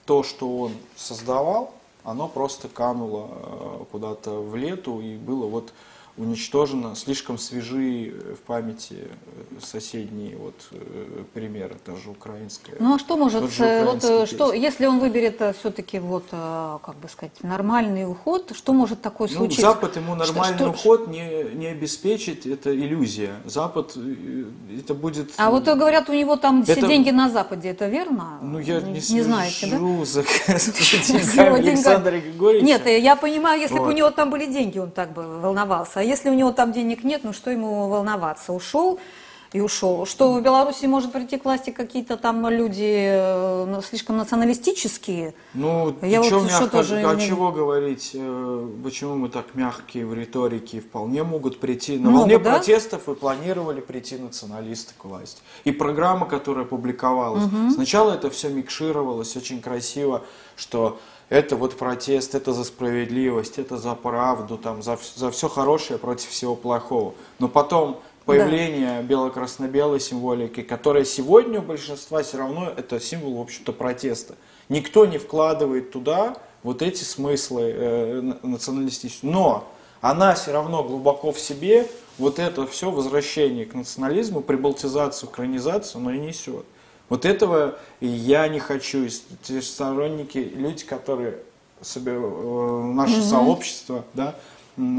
то, 0.08 0.24
что 0.24 0.58
он 0.58 0.72
создавал, 0.96 1.74
оно 2.04 2.30
просто 2.30 2.70
кануло 2.70 3.28
э, 3.30 3.84
куда-то 3.92 4.40
в 4.40 4.56
лету 4.56 5.02
и 5.02 5.18
было 5.18 5.46
вот 5.46 5.74
уничтожено, 6.18 6.96
слишком 6.96 7.38
свежие 7.38 8.12
в 8.12 8.40
памяти 8.40 8.96
э, 8.96 9.60
соседние 9.62 10.36
вот 10.36 10.56
э, 10.72 11.24
примеры, 11.34 11.76
даже 11.86 12.10
украинская. 12.10 12.76
Ну 12.80 12.96
а 12.96 13.00
что 13.00 13.18
может, 13.18 13.44
вот, 13.44 14.28
что, 14.28 14.54
если 14.54 14.88
он 14.88 15.00
выберет 15.00 15.42
все-таки 15.60 16.00
вот, 16.00 16.26
как 16.30 16.96
бы 16.96 17.08
сказать, 17.08 17.44
нормальный 17.44 18.10
уход, 18.10 18.52
что 18.56 18.74
может 18.74 19.02
такое 19.02 19.28
ну, 19.30 19.38
случиться? 19.38 19.62
Запад 19.62 19.96
ему 19.96 20.16
нормальный 20.16 20.58
что, 20.58 20.70
уход 20.70 21.08
не, 21.08 21.44
не 21.54 21.68
обеспечит, 21.68 22.46
это 22.46 22.76
иллюзия. 22.76 23.36
Запад, 23.46 23.96
это 24.76 24.94
будет... 24.94 25.32
А 25.38 25.52
вот 25.52 25.66
говорят, 25.66 26.10
у 26.10 26.14
него 26.14 26.36
там 26.36 26.64
это... 26.64 26.74
все 26.74 26.88
деньги 26.88 27.12
на 27.12 27.30
Западе, 27.30 27.70
это 27.70 27.88
верно? 27.88 28.40
Ну 28.42 28.58
я 28.60 28.82
не, 28.82 28.94
не 28.94 29.22
знаете, 29.22 29.68
да? 29.68 30.06
за, 30.06 30.24
за 30.58 31.44
Александра 31.44 32.20
Григорьевича. 32.20 32.66
Нет, 32.66 32.88
я 32.88 33.16
понимаю, 33.16 33.62
если 33.62 33.78
вот. 33.78 33.86
бы 33.86 33.90
у 33.90 33.96
него 33.96 34.10
там 34.10 34.30
были 34.32 34.48
деньги, 34.48 34.80
он 34.80 34.90
так 34.90 35.14
бы 35.14 35.24
волновался. 35.40 36.07
Если 36.08 36.30
у 36.30 36.34
него 36.34 36.52
там 36.52 36.72
денег 36.72 37.04
нет, 37.04 37.22
ну 37.24 37.34
что 37.34 37.52
ему 37.52 37.90
волноваться? 37.90 38.54
Ушел, 38.54 39.00
и 39.54 39.62
ушел. 39.62 40.06
Что 40.06 40.34
в 40.34 40.42
Беларуси 40.42 40.86
может 40.86 41.12
прийти 41.12 41.38
к 41.38 41.46
власти 41.46 41.70
какие-то 41.70 42.18
там 42.18 42.48
люди 42.50 43.08
э, 43.10 43.66
ну, 43.66 43.82
слишком 43.82 44.18
националистические? 44.18 45.34
Ну, 45.54 45.96
я 46.02 46.22
вот 46.22 46.32
мягко, 46.32 46.50
что 46.50 46.68
тоже... 46.68 46.98
А 47.06 47.16
чего 47.16 47.52
говорить? 47.52 48.12
Э, 48.14 48.70
почему 48.84 49.16
мы 49.16 49.30
так 49.30 49.56
мягкие 49.56 50.06
в 50.06 50.14
риторике? 50.14 50.82
Вполне 50.82 51.24
могут 51.24 51.60
прийти. 51.60 51.98
На 51.98 52.12
волне 52.12 52.40
да? 52.40 52.52
протестов 52.52 53.08
и 53.08 53.16
планировали 53.16 53.80
прийти 53.80 54.18
националисты 54.18 54.94
к 54.98 55.06
власти. 55.06 55.42
И 55.64 55.72
программа, 55.72 56.26
которая 56.26 56.66
публиковалась. 56.66 57.46
Угу. 57.46 57.72
Сначала 57.72 58.14
это 58.14 58.30
все 58.30 58.50
микшировалось 58.50 59.36
очень 59.38 59.62
красиво, 59.62 60.24
что 60.56 61.00
это 61.30 61.56
вот 61.56 61.78
протест, 61.78 62.36
это 62.36 62.54
за 62.54 62.64
справедливость, 62.64 63.60
это 63.60 63.78
за 63.78 63.94
правду, 63.96 64.58
там, 64.58 64.82
за, 64.82 64.98
за 65.16 65.32
все 65.32 65.50
хорошее 65.50 66.00
против 66.00 66.30
всего 66.30 66.56
плохого. 66.56 67.14
Но 67.40 67.48
потом 67.48 68.00
появление 68.26 69.02
да. 69.02 69.04
бело-красно-белой 69.04 70.00
символики, 70.00 70.62
которая 70.62 71.06
сегодня 71.06 71.60
у 71.60 71.64
большинства 71.64 72.24
все 72.24 72.38
равно 72.38 72.72
это 72.76 73.00
символ, 73.00 73.38
в 73.38 73.42
общем-то, 73.42 73.74
протеста. 73.74 74.36
Никто 74.70 75.06
не 75.06 75.18
вкладывает 75.18 75.92
туда 75.92 76.38
вот 76.64 76.82
эти 76.82 77.04
смыслы 77.04 77.74
э, 77.76 78.22
националистические. 78.44 79.32
Но 79.32 79.68
она 80.02 80.34
все 80.36 80.52
равно 80.52 80.84
глубоко 80.84 81.32
в 81.32 81.40
себе 81.40 81.88
вот 82.18 82.40
это 82.40 82.66
все 82.68 82.90
возвращение 82.92 83.66
к 83.66 83.74
национализму, 83.74 84.42
прибалтизацию, 84.42 85.30
украинизацию, 85.30 86.02
но 86.02 86.12
и 86.12 86.20
несет. 86.20 86.66
Вот 87.10 87.26
этого 87.26 87.78
я 88.02 88.48
не 88.48 88.60
хочу. 88.60 89.08
Те 89.44 89.62
сторонники, 89.62 90.38
люди, 90.38 90.84
которые 90.86 91.40
себе, 91.82 92.14
э, 92.14 92.92
наше 92.94 93.20
угу. 93.20 93.24
сообщество, 93.24 94.06
да, 94.14 94.36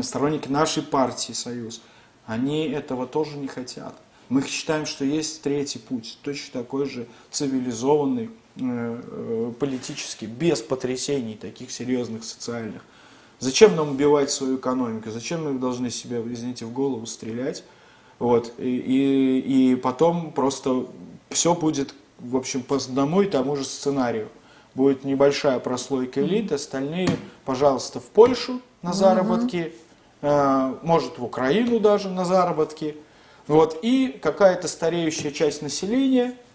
сторонники 0.02 0.48
нашей 0.48 0.82
партии 0.82 1.32
«Союз», 1.32 1.80
они 2.26 2.68
этого 2.68 3.06
тоже 3.06 3.36
не 3.36 3.48
хотят. 3.48 3.94
Мы 4.28 4.42
считаем, 4.42 4.84
что 4.84 5.04
есть 5.04 5.42
третий 5.42 5.78
путь, 5.78 6.18
точно 6.22 6.60
такой 6.62 6.88
же 6.88 7.06
цивилизованный, 7.30 8.30
э, 8.56 8.60
э, 8.60 9.52
политический, 9.58 10.26
без 10.26 10.60
потрясений 10.60 11.34
таких 11.34 11.70
серьезных 11.70 12.24
социальных. 12.24 12.84
Зачем 13.40 13.76
нам 13.76 13.90
убивать 13.90 14.30
свою 14.30 14.56
экономику? 14.56 15.10
Зачем 15.10 15.44
мы 15.44 15.58
должны 15.58 15.90
себя, 15.90 16.20
извините, 16.20 16.64
в 16.64 16.72
голову 16.72 17.06
стрелять? 17.06 17.64
Вот. 18.18 18.52
И, 18.58 18.68
и, 18.68 19.72
и 19.72 19.76
потом 19.76 20.32
просто 20.32 20.86
все 21.30 21.54
будет, 21.54 21.94
в 22.18 22.36
общем, 22.36 22.62
по 22.62 22.76
одному 22.76 23.22
и 23.22 23.26
тому 23.26 23.56
же 23.56 23.64
сценарию. 23.64 24.28
Будет 24.74 25.04
небольшая 25.04 25.58
прослойка 25.58 26.20
элит, 26.20 26.52
остальные, 26.52 27.10
пожалуйста, 27.44 28.00
в 28.00 28.04
Польшу 28.04 28.60
на 28.82 28.92
заработки, 28.92 29.72
э, 30.22 30.74
может 30.82 31.18
в 31.18 31.24
Украину 31.24 31.80
даже 31.80 32.08
на 32.08 32.24
заработки. 32.24 32.96
Вот. 33.46 33.78
И 33.82 34.18
какая-то 34.22 34.68
стареющая 34.68 35.30
часть 35.30 35.62
населения– 35.62 36.34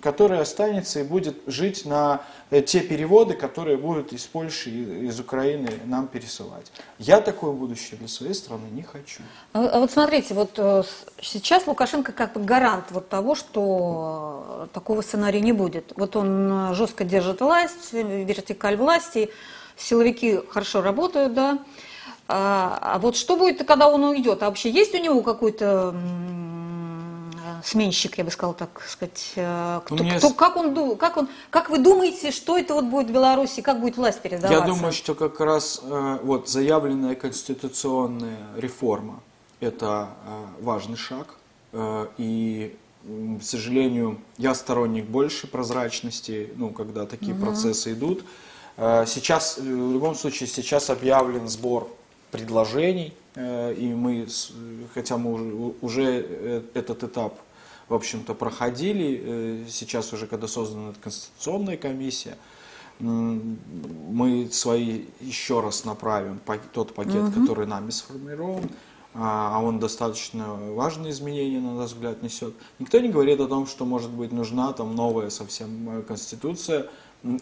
который 0.00 0.40
останется 0.40 1.00
и 1.00 1.02
будет 1.02 1.36
жить 1.46 1.84
на 1.84 2.22
э, 2.50 2.62
те 2.62 2.80
переводы, 2.80 3.34
которые 3.34 3.76
будут 3.76 4.12
из 4.12 4.24
Польши 4.26 4.70
из 4.70 5.20
Украины 5.20 5.68
нам 5.84 6.08
пересылать. 6.08 6.72
Я 6.98 7.20
такое 7.20 7.52
будущее 7.52 7.98
для 7.98 8.08
своей 8.08 8.34
страны 8.34 8.68
не 8.70 8.82
хочу. 8.82 9.22
А, 9.52 9.66
а 9.66 9.80
вот 9.80 9.90
смотрите, 9.90 10.34
вот 10.34 10.52
э, 10.56 10.82
сейчас 11.20 11.66
Лукашенко 11.66 12.12
как 12.12 12.32
бы 12.34 12.40
гарант 12.42 12.86
вот 12.90 13.08
того, 13.08 13.34
что 13.34 14.68
такого 14.72 15.02
сценария 15.02 15.40
не 15.40 15.52
будет. 15.52 15.92
Вот 15.96 16.16
он 16.16 16.70
э, 16.70 16.74
жестко 16.74 17.04
держит 17.04 17.40
власть, 17.40 17.92
вертикаль 17.92 18.76
власти, 18.76 19.30
силовики 19.76 20.40
хорошо 20.48 20.82
работают, 20.82 21.34
да. 21.34 21.58
А, 22.32 22.78
а 22.80 22.98
вот 22.98 23.16
что 23.16 23.36
будет, 23.36 23.66
когда 23.66 23.88
он 23.88 24.04
уйдет? 24.04 24.42
А 24.42 24.46
вообще 24.46 24.70
есть 24.70 24.94
у 24.94 24.98
него 24.98 25.20
какой-то 25.22 25.94
сменщик, 27.64 28.18
я 28.18 28.24
бы 28.24 28.30
сказала, 28.30 28.54
так 28.54 28.82
сказать. 28.86 29.32
Э, 29.36 29.80
кто, 29.84 29.96
Мне... 29.96 30.18
кто, 30.18 30.30
как, 30.30 30.56
он, 30.56 30.96
как, 30.96 31.16
он, 31.16 31.28
как 31.50 31.70
вы 31.70 31.78
думаете, 31.78 32.30
что 32.30 32.56
это 32.56 32.74
вот 32.74 32.84
будет 32.84 33.08
в 33.08 33.12
Беларуси, 33.12 33.60
как 33.60 33.80
будет 33.80 33.96
власть 33.96 34.20
передаваться? 34.20 34.52
Я 34.52 34.60
думаю, 34.60 34.92
что 34.92 35.14
как 35.14 35.40
раз 35.40 35.80
э, 35.82 36.18
вот 36.22 36.48
заявленная 36.48 37.14
конституционная 37.14 38.38
реформа– 38.56 39.20
это 39.60 40.08
э, 40.26 40.62
важный 40.62 40.96
шаг. 40.96 41.34
И, 42.18 42.76
к 43.04 43.42
сожалению, 43.44 44.20
я 44.38 44.56
сторонник 44.56 45.04
больше 45.04 45.46
прозрачности, 45.46 46.50
ну, 46.56 46.70
когда 46.70 47.06
такие 47.06 47.32
угу. 47.32 47.44
процессы 47.44 47.92
идут. 47.92 48.24
Сейчас, 48.76 49.56
в 49.58 49.92
любом 49.92 50.16
случае, 50.16 50.48
сейчас 50.48 50.90
объявлен 50.90 51.48
сбор 51.48 51.88
предложений, 52.32 53.14
и 53.36 53.92
мы, 53.96 54.26
хотя 54.94 55.16
мы 55.16 55.74
уже 55.80 56.66
этот 56.74 57.04
этап 57.04 57.38
в 57.90 57.94
общем-то, 57.94 58.34
проходили. 58.34 59.20
Э, 59.22 59.64
сейчас 59.68 60.12
уже, 60.14 60.26
когда 60.26 60.46
создана 60.46 60.94
Конституционная 61.02 61.76
комиссия, 61.76 62.38
мы 63.00 64.48
свои 64.52 65.04
еще 65.20 65.60
раз 65.60 65.84
направим 65.84 66.38
тот 66.72 66.94
пакет, 66.94 67.14
угу. 67.16 67.40
который 67.40 67.66
нами 67.66 67.90
сформирован, 67.90 68.70
а, 69.14 69.56
а 69.56 69.62
он 69.62 69.80
достаточно 69.80 70.54
важные 70.54 71.10
изменения, 71.12 71.60
на 71.60 71.74
наш 71.74 71.92
взгляд, 71.92 72.22
несет. 72.22 72.54
Никто 72.78 73.00
не 73.00 73.08
говорит 73.08 73.40
о 73.40 73.46
том, 73.46 73.66
что, 73.66 73.84
может 73.84 74.10
быть, 74.10 74.32
нужна 74.32 74.72
там 74.72 74.94
новая 74.94 75.30
совсем 75.30 75.98
э, 75.98 76.02
конституция. 76.02 76.88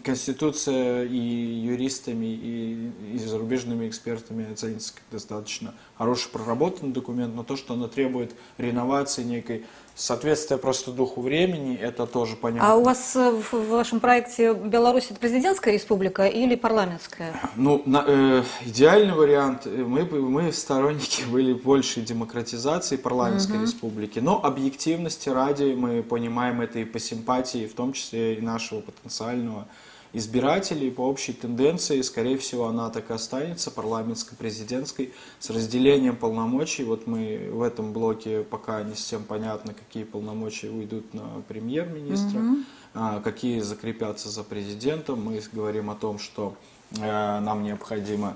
Конституция 0.03 1.05
и 1.05 1.17
юристами, 1.17 2.25
и, 2.25 2.91
и 3.13 3.17
зарубежными 3.19 3.87
экспертами 3.87 4.51
оценится 4.51 4.93
как 4.93 5.03
достаточно 5.09 5.73
хороший 5.97 6.29
проработанный 6.31 6.91
документ, 6.91 7.33
но 7.33 7.43
то, 7.43 7.55
что 7.55 7.75
она 7.75 7.87
требует 7.87 8.35
реновации 8.57 9.23
некой 9.23 9.65
Соответствие 9.99 10.57
просто 10.57 10.91
духу 10.91 11.19
времени, 11.19 11.75
это 11.75 12.07
тоже 12.07 12.37
понятно. 12.37 12.71
А 12.71 12.77
у 12.77 12.83
вас 12.83 13.17
э, 13.17 13.31
в 13.31 13.67
вашем 13.67 13.99
проекте 13.99 14.53
Беларусь 14.53 15.07
это 15.11 15.19
президентская 15.19 15.73
республика 15.73 16.25
или 16.25 16.55
парламентская? 16.55 17.37
Ну, 17.57 17.81
на, 17.85 18.05
э, 18.07 18.43
идеальный 18.63 19.13
вариант, 19.13 19.67
э, 19.67 19.69
мы, 19.69 20.05
мы 20.05 20.53
сторонники 20.53 21.23
были 21.29 21.51
большей 21.51 22.01
демократизации 22.01 22.95
парламентской 22.95 23.57
угу. 23.57 23.63
республики, 23.63 24.19
но 24.19 24.41
объективности 24.41 25.27
ради 25.27 25.73
мы 25.73 26.01
понимаем 26.01 26.61
это 26.61 26.79
и 26.79 26.85
по 26.85 26.97
симпатии, 26.97 27.67
в 27.67 27.73
том 27.73 27.91
числе 27.91 28.35
и 28.35 28.41
нашего 28.41 28.79
потенциального 28.79 29.67
избирателей 30.13 30.89
по 30.91 31.01
общей 31.01 31.33
тенденции, 31.33 32.01
скорее 32.01 32.37
всего, 32.37 32.67
она 32.67 32.89
так 32.89 33.11
и 33.11 33.13
останется, 33.13 33.71
парламентско-президентской, 33.71 35.13
с 35.39 35.49
разделением 35.49 36.15
полномочий. 36.15 36.83
Вот 36.83 37.07
мы 37.07 37.49
в 37.51 37.61
этом 37.61 37.93
блоке 37.93 38.41
пока 38.43 38.81
не 38.83 38.95
совсем 38.95 39.23
понятно, 39.23 39.73
какие 39.73 40.03
полномочия 40.03 40.69
уйдут 40.69 41.13
на 41.13 41.41
премьер-министра, 41.47 42.39
угу. 42.39 42.57
а, 42.93 43.21
какие 43.21 43.59
закрепятся 43.59 44.29
за 44.29 44.43
президентом. 44.43 45.23
Мы 45.23 45.41
говорим 45.51 45.89
о 45.89 45.95
том, 45.95 46.17
что 46.17 46.55
а, 46.99 47.39
нам 47.41 47.63
необходимо 47.63 48.35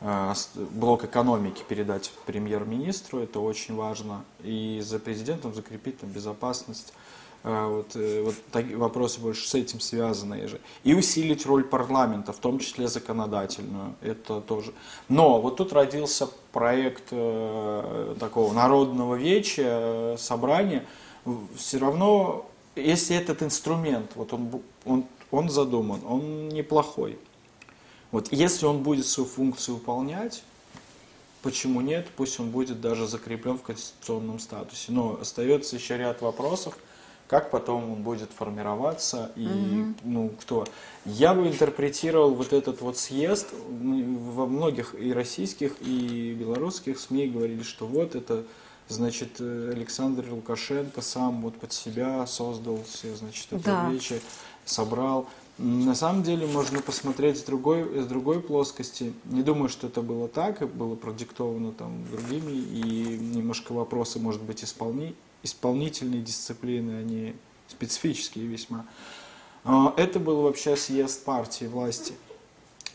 а, 0.00 0.34
блок 0.56 1.04
экономики 1.04 1.62
передать 1.68 2.12
премьер-министру, 2.24 3.18
это 3.18 3.40
очень 3.40 3.74
важно, 3.74 4.24
и 4.42 4.80
за 4.82 4.98
президентом 4.98 5.54
закрепить 5.54 5.98
там, 5.98 6.08
безопасность 6.08 6.94
а, 7.42 7.68
вот, 7.68 7.96
э, 7.96 8.22
вот 8.22 8.34
такие 8.52 8.76
вопросы 8.76 9.18
больше 9.20 9.48
с 9.48 9.54
этим 9.54 9.80
связаны 9.80 10.46
же. 10.46 10.60
И 10.84 10.94
усилить 10.94 11.46
роль 11.46 11.64
парламента, 11.64 12.32
в 12.32 12.38
том 12.38 12.58
числе 12.58 12.86
законодательную, 12.86 13.94
это 14.02 14.42
тоже. 14.42 14.72
Но 15.08 15.40
вот 15.40 15.56
тут 15.56 15.72
родился 15.72 16.28
проект 16.52 17.04
э, 17.12 18.14
такого 18.20 18.52
народного 18.52 19.14
вечия, 19.14 20.14
э, 20.14 20.16
собрания. 20.18 20.84
Все 21.56 21.78
равно, 21.78 22.46
если 22.76 23.16
этот 23.16 23.42
инструмент, 23.42 24.10
вот 24.16 24.34
он, 24.34 24.62
он, 24.84 25.04
он 25.30 25.48
задуман, 25.48 26.00
он 26.06 26.50
неплохой. 26.50 27.18
Вот 28.10 28.30
если 28.32 28.66
он 28.66 28.82
будет 28.82 29.06
свою 29.06 29.28
функцию 29.28 29.76
выполнять, 29.76 30.42
почему 31.42 31.80
нет, 31.80 32.08
пусть 32.16 32.38
он 32.38 32.50
будет 32.50 32.82
даже 32.82 33.06
закреплен 33.06 33.56
в 33.56 33.62
конституционном 33.62 34.40
статусе. 34.40 34.92
Но 34.92 35.18
остается 35.20 35.76
еще 35.76 35.96
ряд 35.96 36.20
вопросов, 36.20 36.76
как 37.30 37.52
потом 37.52 37.92
он 37.92 38.02
будет 38.02 38.32
формироваться 38.32 39.30
и 39.36 39.46
угу. 39.46 39.94
ну 40.02 40.32
кто. 40.40 40.66
Я 41.04 41.32
бы 41.32 41.46
интерпретировал 41.46 42.34
вот 42.34 42.52
этот 42.52 42.80
вот 42.80 42.98
съезд 42.98 43.46
во 43.52 44.46
многих 44.46 44.96
и 45.00 45.12
российских 45.12 45.76
и 45.80 46.34
белорусских 46.34 46.98
СМИ 46.98 47.28
говорили, 47.28 47.62
что 47.62 47.86
вот 47.86 48.16
это 48.16 48.42
значит 48.88 49.36
э, 49.38 49.70
Александр 49.72 50.26
Лукашенко 50.28 51.02
сам 51.02 51.42
вот 51.42 51.54
под 51.54 51.72
себя 51.72 52.26
создал 52.26 52.80
все 52.82 53.14
значит 53.14 53.46
это 53.52 53.62
да. 53.64 53.90
вече 53.90 54.20
собрал. 54.64 55.28
На 55.56 55.94
самом 55.94 56.24
деле 56.24 56.48
можно 56.48 56.80
посмотреть 56.80 57.38
с 57.38 57.42
другой, 57.42 58.02
с 58.02 58.06
другой 58.06 58.40
плоскости. 58.40 59.12
Не 59.26 59.44
думаю, 59.44 59.68
что 59.68 59.86
это 59.86 60.02
было 60.02 60.26
так, 60.26 60.68
было 60.74 60.96
продиктовано 60.96 61.70
там 61.70 61.92
другими, 62.10 62.50
и 62.50 63.18
немножко 63.18 63.72
вопросы, 63.72 64.18
может 64.18 64.42
быть, 64.42 64.64
исполни, 64.64 65.14
исполнительные 65.42 66.22
дисциплины, 66.22 67.00
они 67.00 67.34
специфические 67.68 68.46
весьма. 68.46 68.86
А, 69.64 69.94
это 69.96 70.18
был 70.18 70.42
вообще 70.42 70.76
съезд 70.76 71.24
партии 71.24 71.66
власти, 71.66 72.14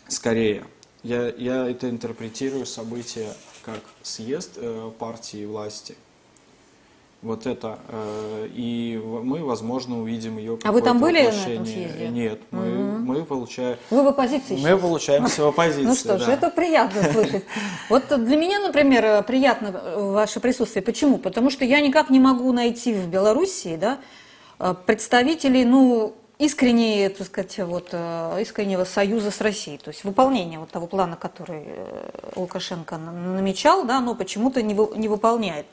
скорее. 0.07 0.65
Я, 1.03 1.27
я 1.29 1.69
это 1.69 1.89
интерпретирую 1.89 2.65
событие 2.65 3.31
как 3.61 3.81
съезд 4.01 4.53
э, 4.55 4.91
партии 4.97 5.45
власти. 5.45 5.95
Вот 7.25 7.47
это. 7.47 7.79
Э, 7.89 8.47
и 8.53 9.01
мы, 9.03 9.43
возможно, 9.43 9.99
увидим 9.99 10.37
ее 10.37 10.59
А 10.63 10.71
вы 10.71 10.83
там 10.83 10.99
были 10.99 11.23
на 11.23 11.29
этом 11.29 11.65
съезде? 11.65 12.07
Нет, 12.09 12.39
мы, 12.51 12.59
угу. 12.59 12.97
мы 12.99 13.25
получаем... 13.25 13.77
Вы 13.89 14.03
в 14.03 14.07
оппозиции 14.09 14.59
Мы 14.61 14.77
получаемся 14.77 15.41
в 15.41 15.47
оппозиции, 15.47 15.85
Ну 15.85 15.95
что 15.95 16.19
ж, 16.19 16.27
это 16.27 16.51
приятно 16.51 17.01
слышать. 17.11 17.43
Вот 17.89 18.03
для 18.09 18.37
меня, 18.37 18.59
например, 18.59 19.23
приятно 19.23 19.71
ваше 19.95 20.39
присутствие. 20.39 20.83
Почему? 20.83 21.17
Потому 21.17 21.49
что 21.49 21.65
я 21.65 21.81
никак 21.81 22.11
не 22.11 22.19
могу 22.19 22.51
найти 22.51 22.93
в 22.93 23.07
Белоруссии 23.07 23.75
да, 23.75 23.97
представителей, 24.85 25.65
ну, 25.65 26.13
искренней, 26.37 27.09
так 27.09 27.25
сказать, 27.25 27.57
вот, 27.59 27.89
э, 27.91 28.41
искреннего 28.41 28.83
союза 28.83 29.31
с 29.31 29.41
Россией, 29.41 29.77
то 29.77 29.89
есть 29.89 30.03
выполнение 30.03 30.59
вот 30.59 30.69
того 30.69 30.87
плана, 30.87 31.15
который 31.15 31.63
э, 31.65 32.09
Лукашенко 32.35 32.97
намечал, 32.97 33.85
да, 33.85 34.01
но 34.01 34.15
почему-то 34.15 34.61
не, 34.61 34.73
вы, 34.73 34.95
не 34.97 35.07
выполняет. 35.07 35.65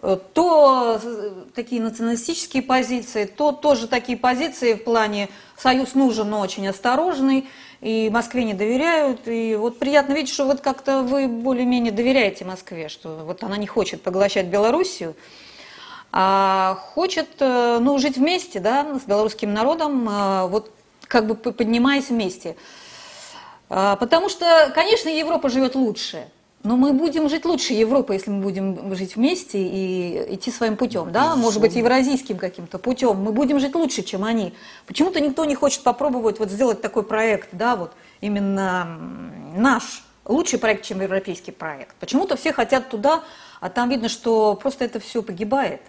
Э, 0.00 0.16
то 0.32 1.00
такие 1.54 1.82
националистические 1.82 2.62
позиции, 2.62 3.24
то 3.24 3.52
тоже 3.52 3.88
такие 3.88 4.16
позиции 4.16 4.74
в 4.74 4.84
плане 4.84 5.28
союз 5.56 5.94
нужен, 5.94 6.30
но 6.30 6.40
очень 6.40 6.66
осторожный, 6.68 7.48
и 7.80 8.08
Москве 8.10 8.44
не 8.44 8.54
доверяют. 8.54 9.26
И 9.26 9.56
вот 9.56 9.78
приятно 9.78 10.12
видеть, 10.12 10.32
что 10.32 10.44
вот 10.44 10.60
как-то 10.60 11.02
вы 11.02 11.26
более-менее 11.26 11.92
доверяете 11.92 12.44
Москве, 12.44 12.88
что 12.88 13.24
вот 13.24 13.42
она 13.42 13.56
не 13.56 13.66
хочет 13.66 14.02
поглощать 14.02 14.46
Белоруссию, 14.46 15.14
а 16.12 16.78
хочет 16.94 17.28
э, 17.40 17.78
ну, 17.80 17.98
жить 17.98 18.16
вместе 18.16 18.60
да, 18.60 18.98
с 18.98 19.06
белорусским 19.06 19.52
народом, 19.52 20.08
э, 20.08 20.46
вот 20.46 20.70
как 21.02 21.26
бы 21.26 21.34
поднимаясь 21.34 22.08
вместе. 22.10 22.56
А, 23.70 23.96
потому 23.96 24.28
что, 24.28 24.70
конечно, 24.74 25.08
Европа 25.08 25.48
живет 25.48 25.74
лучше, 25.74 26.28
но 26.64 26.76
мы 26.76 26.92
будем 26.92 27.28
жить 27.28 27.44
лучше 27.44 27.72
Европы, 27.72 28.14
если 28.14 28.30
мы 28.30 28.42
будем 28.42 28.94
жить 28.94 29.16
вместе 29.16 29.62
и 29.62 30.34
идти 30.34 30.50
своим 30.50 30.76
путем, 30.76 31.12
да, 31.12 31.36
может 31.36 31.60
быть, 31.60 31.76
евразийским 31.76 32.36
каким-то 32.36 32.78
путем. 32.78 33.16
Мы 33.16 33.32
будем 33.32 33.60
жить 33.60 33.74
лучше, 33.74 34.02
чем 34.02 34.24
они. 34.24 34.52
Почему-то 34.86 35.20
никто 35.20 35.44
не 35.44 35.54
хочет 35.54 35.82
попробовать 35.82 36.38
вот 36.40 36.50
сделать 36.50 36.80
такой 36.80 37.04
проект, 37.04 37.50
да, 37.52 37.76
вот 37.76 37.92
именно 38.20 38.98
наш, 39.56 40.04
лучший 40.24 40.58
проект, 40.58 40.84
чем 40.84 41.00
европейский 41.00 41.52
проект. 41.52 41.94
Почему-то 42.00 42.36
все 42.36 42.52
хотят 42.52 42.90
туда, 42.90 43.22
а 43.60 43.70
там 43.70 43.88
видно, 43.88 44.08
что 44.08 44.54
просто 44.56 44.84
это 44.84 44.98
все 44.98 45.22
погибает. 45.22 45.80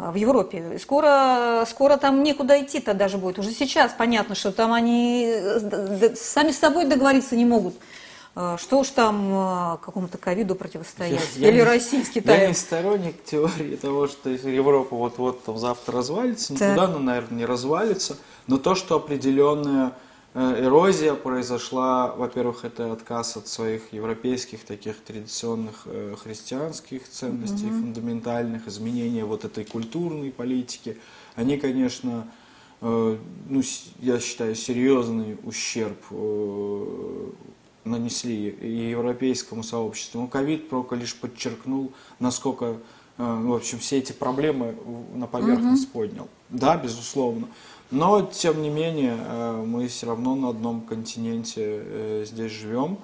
А, 0.00 0.12
в 0.12 0.14
Европе. 0.14 0.78
Скоро, 0.78 1.64
скоро 1.68 1.98
там 1.98 2.22
некуда 2.22 2.58
идти-то 2.62 2.94
даже 2.94 3.18
будет. 3.18 3.38
Уже 3.38 3.50
сейчас 3.50 3.92
понятно, 3.92 4.34
что 4.34 4.50
там 4.50 4.72
они 4.72 5.26
э, 5.26 6.14
сами 6.16 6.52
с 6.52 6.58
собой 6.58 6.86
договориться 6.86 7.36
не 7.36 7.44
могут. 7.44 7.74
А, 8.34 8.56
что 8.58 8.80
уж 8.80 8.88
там 8.88 9.30
а, 9.32 9.76
какому-то 9.78 10.18
ковиду 10.18 10.54
противостоять? 10.54 11.36
Я, 11.36 11.48
Или 11.48 11.58
я 11.58 11.64
России 11.64 12.02
с 12.02 12.10
Китаем? 12.10 12.40
Я 12.40 12.48
не 12.48 12.54
сторонник 12.54 13.24
теории 13.24 13.76
того, 13.76 14.08
что 14.08 14.30
Европа 14.30 14.94
вот-вот 14.94 15.44
там 15.44 15.58
завтра 15.58 15.96
развалится. 15.96 16.52
Никуда 16.52 16.76
так. 16.76 16.88
она, 16.90 16.98
наверное, 16.98 17.38
не 17.38 17.44
развалится. 17.44 18.16
Но 18.46 18.58
то, 18.58 18.74
что 18.74 18.96
определенная 18.96 19.92
Э, 20.32 20.64
эрозия 20.64 21.14
произошла, 21.14 22.14
во-первых, 22.14 22.64
это 22.64 22.92
отказ 22.92 23.36
от 23.36 23.48
своих 23.48 23.92
европейских 23.92 24.64
таких 24.64 24.96
традиционных 25.00 25.82
э, 25.86 26.14
христианских 26.22 27.08
ценностей, 27.08 27.66
mm-hmm. 27.66 27.80
фундаментальных, 27.80 28.68
изменения 28.68 29.24
вот 29.24 29.44
этой 29.44 29.64
культурной 29.64 30.30
политики. 30.30 30.98
Они, 31.34 31.56
конечно, 31.56 32.28
э, 32.80 33.18
ну, 33.48 33.62
я 33.98 34.20
считаю, 34.20 34.54
серьезный 34.54 35.36
ущерб 35.42 35.98
нанесли 37.84 38.50
и 38.50 38.90
европейскому 38.90 39.62
сообществу. 39.62 40.20
Но 40.20 40.26
ковид 40.26 40.68
только 40.68 40.94
лишь 40.94 41.14
подчеркнул, 41.14 41.92
насколько, 42.18 42.76
в 43.16 43.54
общем, 43.54 43.78
все 43.78 43.98
эти 43.98 44.12
проблемы 44.12 44.74
на 45.14 45.26
поверхность 45.26 45.88
mm-hmm. 45.88 45.92
поднял. 45.92 46.28
Да, 46.50 46.76
безусловно. 46.76 47.48
Но, 47.90 48.22
тем 48.22 48.62
не 48.62 48.70
менее, 48.70 49.16
э, 49.18 49.64
мы 49.66 49.88
все 49.88 50.06
равно 50.06 50.36
на 50.36 50.50
одном 50.50 50.82
континенте 50.82 51.62
э, 51.64 52.24
здесь 52.26 52.52
живем. 52.52 52.98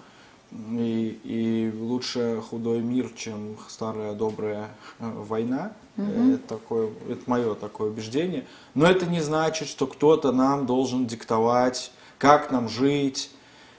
И, 0.70 1.18
и 1.24 1.72
лучше 1.76 2.40
худой 2.48 2.80
мир, 2.80 3.10
чем 3.16 3.56
старая 3.68 4.14
добрая 4.14 4.68
э, 5.00 5.10
война. 5.10 5.72
Угу. 5.96 6.34
Это, 6.34 6.48
такое, 6.48 6.90
это 7.08 7.22
мое 7.26 7.54
такое 7.54 7.90
убеждение. 7.90 8.46
Но 8.74 8.86
это 8.86 9.06
не 9.06 9.20
значит, 9.20 9.66
что 9.66 9.88
кто-то 9.88 10.30
нам 10.30 10.66
должен 10.66 11.06
диктовать, 11.06 11.90
как 12.18 12.52
нам 12.52 12.68
жить, 12.68 13.30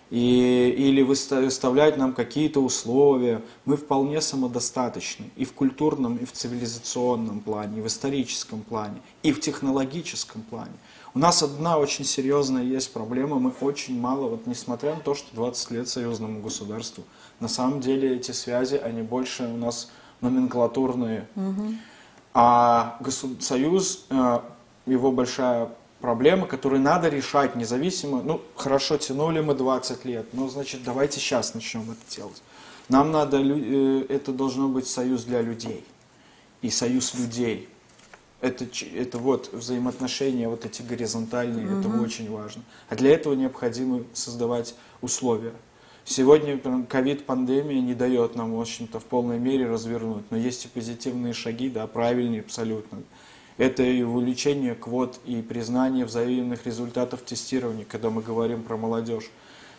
и, 0.10 0.74
или 0.78 1.02
выставлять 1.02 1.98
нам 1.98 2.14
какие-то 2.14 2.62
условия. 2.62 3.42
Мы 3.66 3.78
вполне 3.78 4.22
самодостаточны 4.22 5.30
и 5.36 5.46
в 5.46 5.54
культурном, 5.54 6.18
и 6.18 6.26
в 6.26 6.32
цивилизационном 6.32 7.42
плане, 7.42 7.80
и 7.80 7.82
в 7.82 7.88
историческом 7.88 8.62
плане, 8.62 9.02
и 9.24 9.32
в 9.32 9.40
технологическом 9.40 10.42
плане. 10.44 10.74
У 11.14 11.20
нас 11.20 11.42
одна 11.42 11.78
очень 11.78 12.06
серьезная 12.06 12.64
есть 12.64 12.94
проблема, 12.94 13.40
мы 13.40 13.52
очень 13.62 14.00
мало, 14.00 14.30
вот 14.30 14.46
несмотря 14.46 14.94
на 14.94 15.02
то, 15.02 15.16
что 15.16 15.36
20 15.36 15.72
лет 15.72 15.90
союзному 15.90 16.42
государству, 16.42 17.04
на 17.40 17.48
самом 17.48 17.82
деле 17.82 18.16
эти 18.16 18.32
связи, 18.32 18.76
они 18.76 19.02
больше 19.02 19.44
у 19.44 19.58
нас 19.58 19.90
номенклатурные. 20.22 21.28
Угу. 21.36 21.74
А 22.34 23.00
союз, 23.40 24.06
э, 24.10 24.40
его 24.86 25.12
большая 25.12 25.70
проблема, 26.00 26.48
которую 26.48 26.82
надо 26.82 27.10
решать 27.10 27.56
независимо. 27.56 28.22
Ну, 28.22 28.42
хорошо, 28.56 28.98
тянули 28.98 29.40
мы 29.42 29.56
20 29.56 30.06
лет, 30.06 30.28
но, 30.34 30.48
значит, 30.50 30.84
давайте 30.84 31.20
сейчас 31.20 31.54
начнем 31.54 31.84
это 31.92 32.16
делать. 32.16 32.42
Нам 32.90 33.12
надо, 33.12 33.38
э, 33.42 34.06
это 34.10 34.32
должно 34.32 34.70
быть 34.70 34.88
союз 34.88 35.24
для 35.24 35.42
людей 35.42 35.84
и 36.62 36.70
союз 36.70 37.14
людей 37.14 37.70
это, 38.42 38.66
это 38.94 39.18
вот 39.18 39.52
взаимоотношения 39.52 40.48
вот 40.48 40.66
эти 40.66 40.82
горизонтальные, 40.82 41.68
угу. 41.68 41.80
это 41.80 41.90
очень 42.02 42.32
важно. 42.32 42.62
А 42.90 42.96
для 42.96 43.12
этого 43.12 43.34
необходимо 43.34 44.04
создавать 44.14 44.76
условия. 45.02 45.54
Сегодня 46.06 46.58
ковид-пандемия 46.88 47.82
не 47.82 47.94
дает 47.94 48.36
нам, 48.36 48.56
в 48.56 48.62
общем-то, 48.62 49.00
в 49.00 49.06
полной 49.06 49.40
мере 49.40 49.68
развернуть, 49.68 50.24
но 50.30 50.38
есть 50.38 50.66
и 50.66 50.68
позитивные 50.70 51.34
шаги, 51.34 51.70
да, 51.70 51.86
правильные 51.86 52.42
абсолютно. 52.42 53.00
Это 53.58 53.84
и 53.84 54.04
увеличение 54.04 54.76
квот, 54.76 55.20
и 55.26 55.42
признание 55.42 56.06
взаимных 56.06 56.66
результатов 56.66 57.22
тестирования, 57.22 57.86
когда 57.86 58.10
мы 58.10 58.22
говорим 58.22 58.64
про 58.64 58.78
молодежь. 58.78 59.32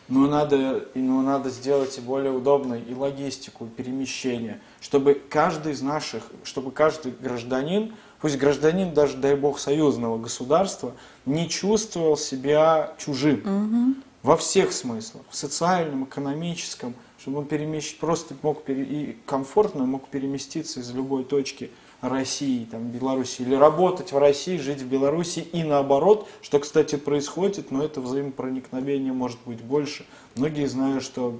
Но 0.08 0.26
надо, 0.26 0.88
но 0.94 1.20
надо 1.22 1.50
сделать 1.50 1.98
и 1.98 2.00
более 2.00 2.32
удобной 2.32 2.82
и 2.82 2.94
логистику, 2.94 3.66
и 3.66 3.68
перемещение, 3.68 4.60
чтобы 4.80 5.14
каждый 5.14 5.72
из 5.72 5.82
наших, 5.82 6.22
чтобы 6.44 6.70
каждый 6.70 7.12
гражданин 7.12 7.92
пусть 8.20 8.36
гражданин 8.38 8.92
даже, 8.92 9.16
дай 9.16 9.34
бог, 9.36 9.58
союзного 9.58 10.18
государства, 10.18 10.92
не 11.26 11.48
чувствовал 11.48 12.16
себя 12.16 12.94
чужим. 12.98 13.40
Угу. 13.40 13.94
Во 14.22 14.36
всех 14.36 14.72
смыслах, 14.72 15.22
в 15.30 15.36
социальном, 15.36 16.04
экономическом, 16.04 16.94
чтобы 17.18 17.38
он 17.38 17.46
перемещ... 17.46 17.96
просто 17.98 18.34
мог 18.42 18.64
пере... 18.64 18.82
и 18.82 19.16
комфортно 19.26 19.86
мог 19.86 20.08
переместиться 20.08 20.80
из 20.80 20.90
любой 20.90 21.24
точки 21.24 21.70
России, 22.00 22.64
там, 22.64 22.88
Беларуси, 22.90 23.42
или 23.42 23.54
работать 23.54 24.12
в 24.12 24.18
России, 24.18 24.56
жить 24.56 24.80
в 24.82 24.86
Беларуси 24.86 25.40
и 25.40 25.64
наоборот, 25.64 26.28
что, 26.42 26.60
кстати, 26.60 26.96
происходит, 26.96 27.72
но 27.72 27.82
это 27.82 28.00
взаимопроникновение 28.00 29.12
может 29.12 29.38
быть 29.44 29.60
больше. 29.60 30.06
Многие 30.36 30.66
знают, 30.66 31.02
что 31.02 31.36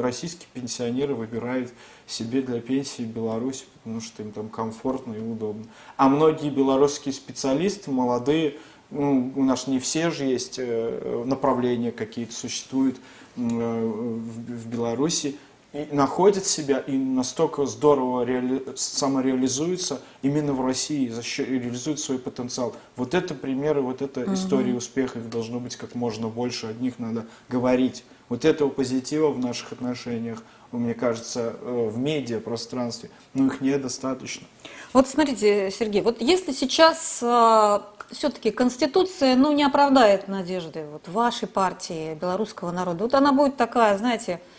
российские 0.00 0.46
пенсионеры 0.52 1.14
выбирают 1.14 1.72
себе 2.06 2.40
для 2.40 2.60
пенсии 2.60 3.02
Беларусь, 3.02 3.66
потому 3.82 4.00
что 4.00 4.22
им 4.22 4.30
там 4.30 4.48
комфортно 4.48 5.14
и 5.14 5.20
удобно. 5.20 5.64
А 5.96 6.08
многие 6.08 6.50
белорусские 6.50 7.12
специалисты, 7.12 7.90
молодые, 7.90 8.58
ну, 8.90 9.32
у 9.34 9.42
нас 9.42 9.66
не 9.66 9.80
все 9.80 10.10
же 10.10 10.24
есть 10.24 10.56
э, 10.58 11.24
направления 11.26 11.90
какие-то 11.90 12.32
существуют 12.32 12.98
э, 13.36 13.40
в 13.40 14.68
Беларуси, 14.68 15.36
и 15.76 15.94
находят 15.94 16.46
себя 16.46 16.78
и 16.78 16.96
настолько 16.96 17.66
здорово 17.66 18.24
реали... 18.24 18.64
самореализуются 18.74 20.00
именно 20.22 20.52
в 20.52 20.64
России, 20.64 21.08
за 21.08 21.22
счет... 21.22 21.48
реализуют 21.48 22.00
свой 22.00 22.18
потенциал. 22.18 22.74
Вот 22.96 23.14
это 23.14 23.34
примеры, 23.34 23.82
вот 23.82 24.02
это 24.02 24.22
угу. 24.22 24.34
истории 24.34 24.72
успеха, 24.72 25.18
их 25.18 25.28
должно 25.28 25.60
быть 25.60 25.76
как 25.76 25.94
можно 25.94 26.28
больше, 26.28 26.68
от 26.68 26.80
них 26.80 26.98
надо 26.98 27.26
говорить. 27.48 28.04
Вот 28.28 28.44
этого 28.44 28.70
позитива 28.70 29.30
в 29.30 29.38
наших 29.38 29.72
отношениях, 29.72 30.42
мне 30.72 30.94
кажется, 30.94 31.56
э, 31.60 31.88
в 31.92 31.98
медиапространстве, 31.98 33.10
но 33.34 33.46
их 33.46 33.60
недостаточно. 33.60 34.46
Вот 34.92 35.06
смотрите, 35.08 35.70
Сергей, 35.70 36.02
вот 36.02 36.20
если 36.20 36.52
сейчас 36.52 37.20
э, 37.22 37.80
все-таки 38.10 38.50
Конституция 38.50 39.36
ну, 39.36 39.52
не 39.52 39.62
оправдает 39.62 40.26
надежды 40.26 40.86
вот, 40.90 41.06
вашей 41.08 41.48
партии, 41.48 42.14
белорусского 42.14 42.72
народа, 42.72 43.04
вот 43.04 43.14
она 43.14 43.32
будет 43.32 43.56
такая, 43.56 43.96
знаете, 43.98 44.40
ну, 44.40 44.55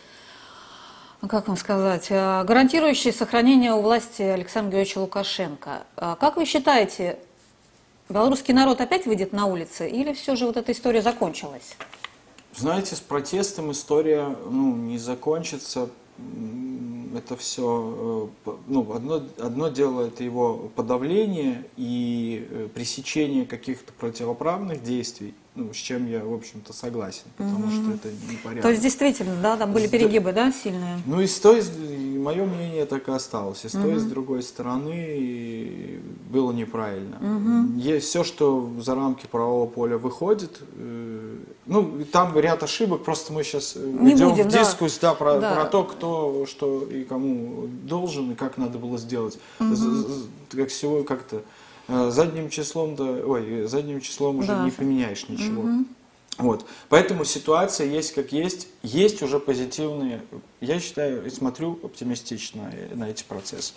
как 1.25 1.47
вам 1.47 1.58
сказать, 1.58 2.08
э, 2.10 2.43
гарантирующая 2.43 3.12
сохранение 3.12 3.73
у 3.73 3.82
власти 3.82 4.21
Александра 4.21 4.71
Георгиевича 4.71 5.00
Лукашенко. 5.00 5.83
А 5.96 6.15
как 6.15 6.37
вы 6.37 6.46
считаете, 6.46 7.17
белорусский 8.08 8.54
народ 8.54 8.81
опять 8.81 9.06
выйдет 9.06 9.33
на 9.33 9.48
улицы 9.48 9.89
или 9.89 10.13
все 10.13 10.35
же 10.35 10.46
вот 10.46 10.58
эта 10.58 10.71
история 10.71 11.02
закончилась? 11.02 11.75
Знаете, 12.56 12.96
с 12.96 13.00
протестом 13.00 13.71
история 13.71 14.35
ну, 14.50 14.75
не 14.75 14.98
закончится. 14.98 15.89
это 17.15 17.35
все, 17.35 18.29
ну, 18.67 18.94
одно, 18.94 19.23
одно 19.39 19.69
дело 19.69 20.08
это 20.08 20.23
его 20.23 20.69
подавление 20.75 21.65
и 21.77 22.48
э, 22.50 22.67
пресечение 22.73 23.46
каких-то 23.46 23.92
противоправных 23.94 24.83
действий, 24.83 25.33
ну, 25.58 25.73
с 25.73 25.77
чем 25.77 26.08
я, 26.10 26.23
в 26.23 26.33
общем-то, 26.33 26.71
согласен, 26.73 27.23
потому 27.37 27.69
что 27.71 27.91
это 27.91 28.10
непорядок. 28.31 28.62
То 28.63 28.69
есть 28.69 28.81
действительно, 28.83 29.35
да, 29.41 29.58
там 29.58 29.73
были 29.73 29.87
перегибы, 29.87 30.31
да, 30.31 30.51
сильные? 30.51 30.99
Ну 31.05 31.19
и 31.19 31.27
с 31.27 31.39
той, 31.39 31.63
мое 32.17 32.45
мнение 32.45 32.85
так 32.85 33.08
и 33.10 33.12
осталось. 33.12 33.65
И 33.65 33.69
с 33.69 33.71
той, 33.71 33.95
и 33.95 33.97
с 33.97 34.03
другой 34.03 34.43
стороны 34.43 35.99
было 36.29 36.51
неправильно. 36.51 37.17
Есть 37.75 38.08
все, 38.08 38.23
что 38.23 38.69
за 38.79 38.95
рамки 38.95 39.25
правового 39.29 39.67
поля 39.67 39.97
выходит. 39.97 40.60
э, 40.77 41.35
Ну, 41.65 41.99
и 41.99 42.03
там 42.05 42.37
ряд 42.39 42.63
ошибок, 42.63 43.03
просто 43.03 43.33
мы 43.33 43.43
сейчас 43.43 43.75
Не 43.75 44.13
идем 44.13 44.29
будем, 44.29 44.47
в 44.47 44.51
да. 44.51 44.60
дискуссию 44.63 45.01
да, 45.01 45.13
про, 45.15 45.39
Да. 45.39 45.53
про 45.55 45.65
то, 45.65 45.83
кто 45.83 46.45
что 46.47 46.83
и 46.83 47.03
кому 47.03 47.67
должен, 47.83 48.31
и 48.31 48.35
как 48.35 48.58
надо 48.58 48.77
было 48.77 48.97
сделать. 48.97 49.37
З- 49.60 50.27
Как 50.51 50.69
всего 50.69 51.03
как-то 51.03 51.35
э, 51.37 51.41
задним 51.88 52.50
числом, 52.50 52.96
да, 52.96 53.04
ой, 53.04 53.65
задним 53.67 54.02
числом 54.02 54.40
уже 54.40 54.50
Да. 54.50 54.63
не 54.65 54.71
поменяешь 54.71 55.27
ничего. 55.29 55.63
Вот. 56.38 56.65
Поэтому 56.90 57.25
ситуация 57.25 57.88
есть 57.88 58.13
как 58.13 58.31
есть. 58.31 58.67
Есть 58.83 59.23
уже 59.23 59.40
позитивные, 59.40 60.21
я 60.62 60.79
считаю 60.79 61.25
и 61.25 61.29
смотрю 61.29 61.79
оптимистично 61.83 62.71
на 62.94 63.10
эти 63.10 63.23
процессы. 63.23 63.73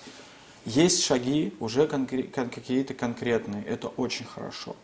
Есть 0.67 1.03
шаги 1.03 1.55
уже 1.59 1.87
конкре- 1.87 2.25
кон- 2.31 2.51
какие-то 2.51 2.93
конкретные. 2.93 3.65
Это 3.65 3.89
очень 3.89 4.27
хорошо. 4.27 4.77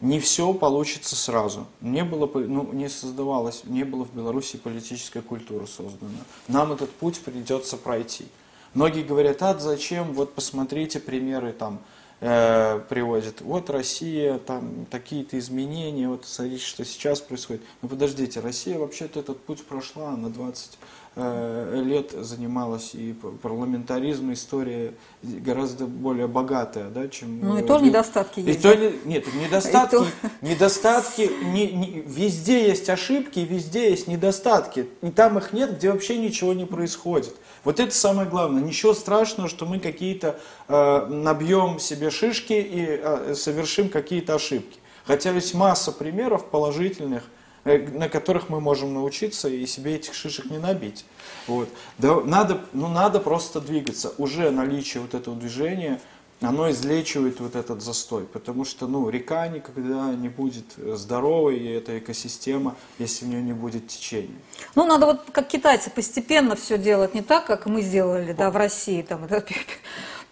Не 0.00 0.20
все 0.20 0.52
получится 0.52 1.16
сразу. 1.16 1.66
Не 1.80 2.04
было, 2.04 2.30
ну, 2.32 2.70
не 2.72 2.88
создавалось, 2.88 3.62
не 3.64 3.82
было 3.82 4.04
в 4.04 4.14
Беларуси 4.14 4.56
политическая 4.58 5.22
культура 5.22 5.66
создана. 5.66 6.12
Нам 6.46 6.72
этот 6.72 6.90
путь 6.90 7.18
придется 7.20 7.76
пройти. 7.76 8.26
Многие 8.74 9.02
говорят, 9.02 9.42
а 9.42 9.58
зачем, 9.58 10.12
вот 10.12 10.34
посмотрите 10.34 11.00
примеры 11.00 11.52
там, 11.52 11.80
э. 12.20 13.40
Вот 13.40 13.70
Россия, 13.70 14.38
там 14.38 14.86
такие-то 14.90 15.38
изменения, 15.38 16.08
вот 16.08 16.24
смотрите, 16.24 16.64
что 16.64 16.84
сейчас 16.84 17.20
происходит. 17.20 17.62
Ну 17.82 17.88
подождите, 17.88 18.40
Россия 18.40 18.78
вообще-то 18.78 19.20
этот 19.20 19.40
путь 19.40 19.64
прошла, 19.64 20.16
на 20.16 20.30
20 20.30 20.72
э, 20.72 20.76
лет 21.16 22.10
занималась 22.12 22.94
и 22.94 23.14
парламентаризм, 23.42 24.32
история 24.34 24.92
гораздо 25.22 25.86
более 25.86 26.26
богатая, 26.26 26.90
да, 26.90 27.08
чем... 27.08 27.40
Ну 27.40 27.58
и 27.58 27.62
э, 27.62 27.64
тоже 27.64 27.86
недостатки 27.86 28.40
и 28.40 28.42
есть. 28.44 28.60
то 28.62 28.74
да? 28.74 28.76
не- 28.76 28.92
нет, 29.06 29.24
недостатки, 29.34 29.94
И 29.94 29.98
то- 29.98 30.06
недостатки, 30.42 31.30
не- 31.54 31.72
не- 31.72 32.02
везде 32.06 32.68
есть 32.68 32.90
ошибки, 32.90 33.38
везде 33.40 33.90
есть 33.90 34.08
недостатки. 34.08 34.88
И 35.00 35.10
там 35.10 35.38
их 35.38 35.54
нет, 35.54 35.78
где 35.78 35.90
вообще 35.90 36.18
ничего 36.18 36.52
не 36.52 36.66
происходит. 36.66 37.34
Вот 37.64 37.80
это 37.80 37.94
самое 37.94 38.28
главное. 38.28 38.62
Ничего 38.62 38.92
страшного, 38.92 39.48
что 39.48 39.64
мы 39.64 39.80
какие-то 39.80 40.38
э, 40.68 41.06
набьем 41.06 41.78
себе 41.78 42.10
шишки 42.10 42.52
и 42.52 42.86
э, 43.02 43.34
совершим 43.34 43.88
какие-то 43.88 44.34
ошибки. 44.34 44.78
Хотя 45.04 45.30
есть 45.30 45.54
масса 45.54 45.92
примеров 45.92 46.44
положительных, 46.50 47.22
э, 47.22 47.35
на 47.66 48.08
которых 48.08 48.48
мы 48.48 48.60
можем 48.60 48.94
научиться 48.94 49.48
и 49.48 49.66
себе 49.66 49.96
этих 49.96 50.14
шишек 50.14 50.50
не 50.50 50.58
набить. 50.58 51.04
Вот. 51.46 51.68
Да, 51.98 52.20
надо, 52.20 52.60
ну, 52.72 52.88
надо 52.88 53.18
просто 53.18 53.60
двигаться. 53.60 54.12
Уже 54.18 54.50
наличие 54.50 55.02
вот 55.02 55.14
этого 55.14 55.36
движения, 55.36 56.00
оно 56.40 56.70
излечивает 56.70 57.40
вот 57.40 57.56
этот 57.56 57.82
застой. 57.82 58.24
Потому 58.24 58.64
что 58.64 58.86
ну, 58.86 59.08
река 59.08 59.48
никогда 59.48 60.14
не 60.14 60.28
будет 60.28 60.66
здоровой, 60.76 61.58
и 61.58 61.66
эта 61.66 61.98
экосистема, 61.98 62.76
если 62.98 63.24
в 63.24 63.28
нее 63.28 63.42
не 63.42 63.52
будет 63.52 63.88
течения. 63.88 64.36
Ну, 64.76 64.86
надо 64.86 65.06
вот 65.06 65.30
как 65.32 65.48
китайцы 65.48 65.90
постепенно 65.90 66.54
все 66.54 66.78
делать, 66.78 67.14
не 67.14 67.22
так, 67.22 67.46
как 67.46 67.66
мы 67.66 67.82
сделали, 67.82 68.32
да, 68.32 68.50
в 68.50 68.56
России, 68.56 69.02
там, 69.02 69.24
это, 69.24 69.44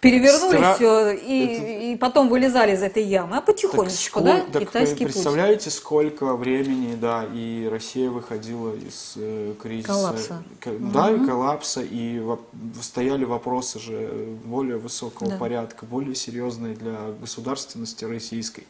перевернули 0.09 0.57
Стра- 0.59 0.75
все 0.75 1.11
и, 1.11 1.91
и 1.93 1.95
потом 1.97 2.29
вылезали 2.29 2.73
из 2.75 2.83
этой 2.83 3.03
ямы, 3.03 3.37
а 3.37 3.41
потихонечку, 3.41 4.19
Так 4.21 4.25
да, 4.25 4.37
сколь- 4.39 4.51
так 4.51 4.61
китайский 4.67 5.05
путь. 5.05 5.13
представляете, 5.13 5.69
сколько 5.69 6.35
времени, 6.35 6.95
да, 6.95 7.25
и 7.33 7.67
Россия 7.69 8.09
выходила 8.09 8.73
из 8.75 9.13
э, 9.15 9.53
кризиса, 9.61 9.87
Коллапса. 9.93 10.43
к- 10.59 10.91
да, 10.93 11.11
и 11.11 11.25
коллапса, 11.25 11.81
и 11.81 12.19
во- 12.19 12.39
стояли 12.81 13.25
вопросы 13.25 13.79
же 13.79 13.93
э, 14.11 14.35
более 14.45 14.77
высокого 14.77 15.31
Да. 15.31 15.37
порядка, 15.37 15.85
более 15.85 16.15
серьезные 16.15 16.75
для 16.75 16.97
государственности 17.19 18.05
российской. 18.05 18.65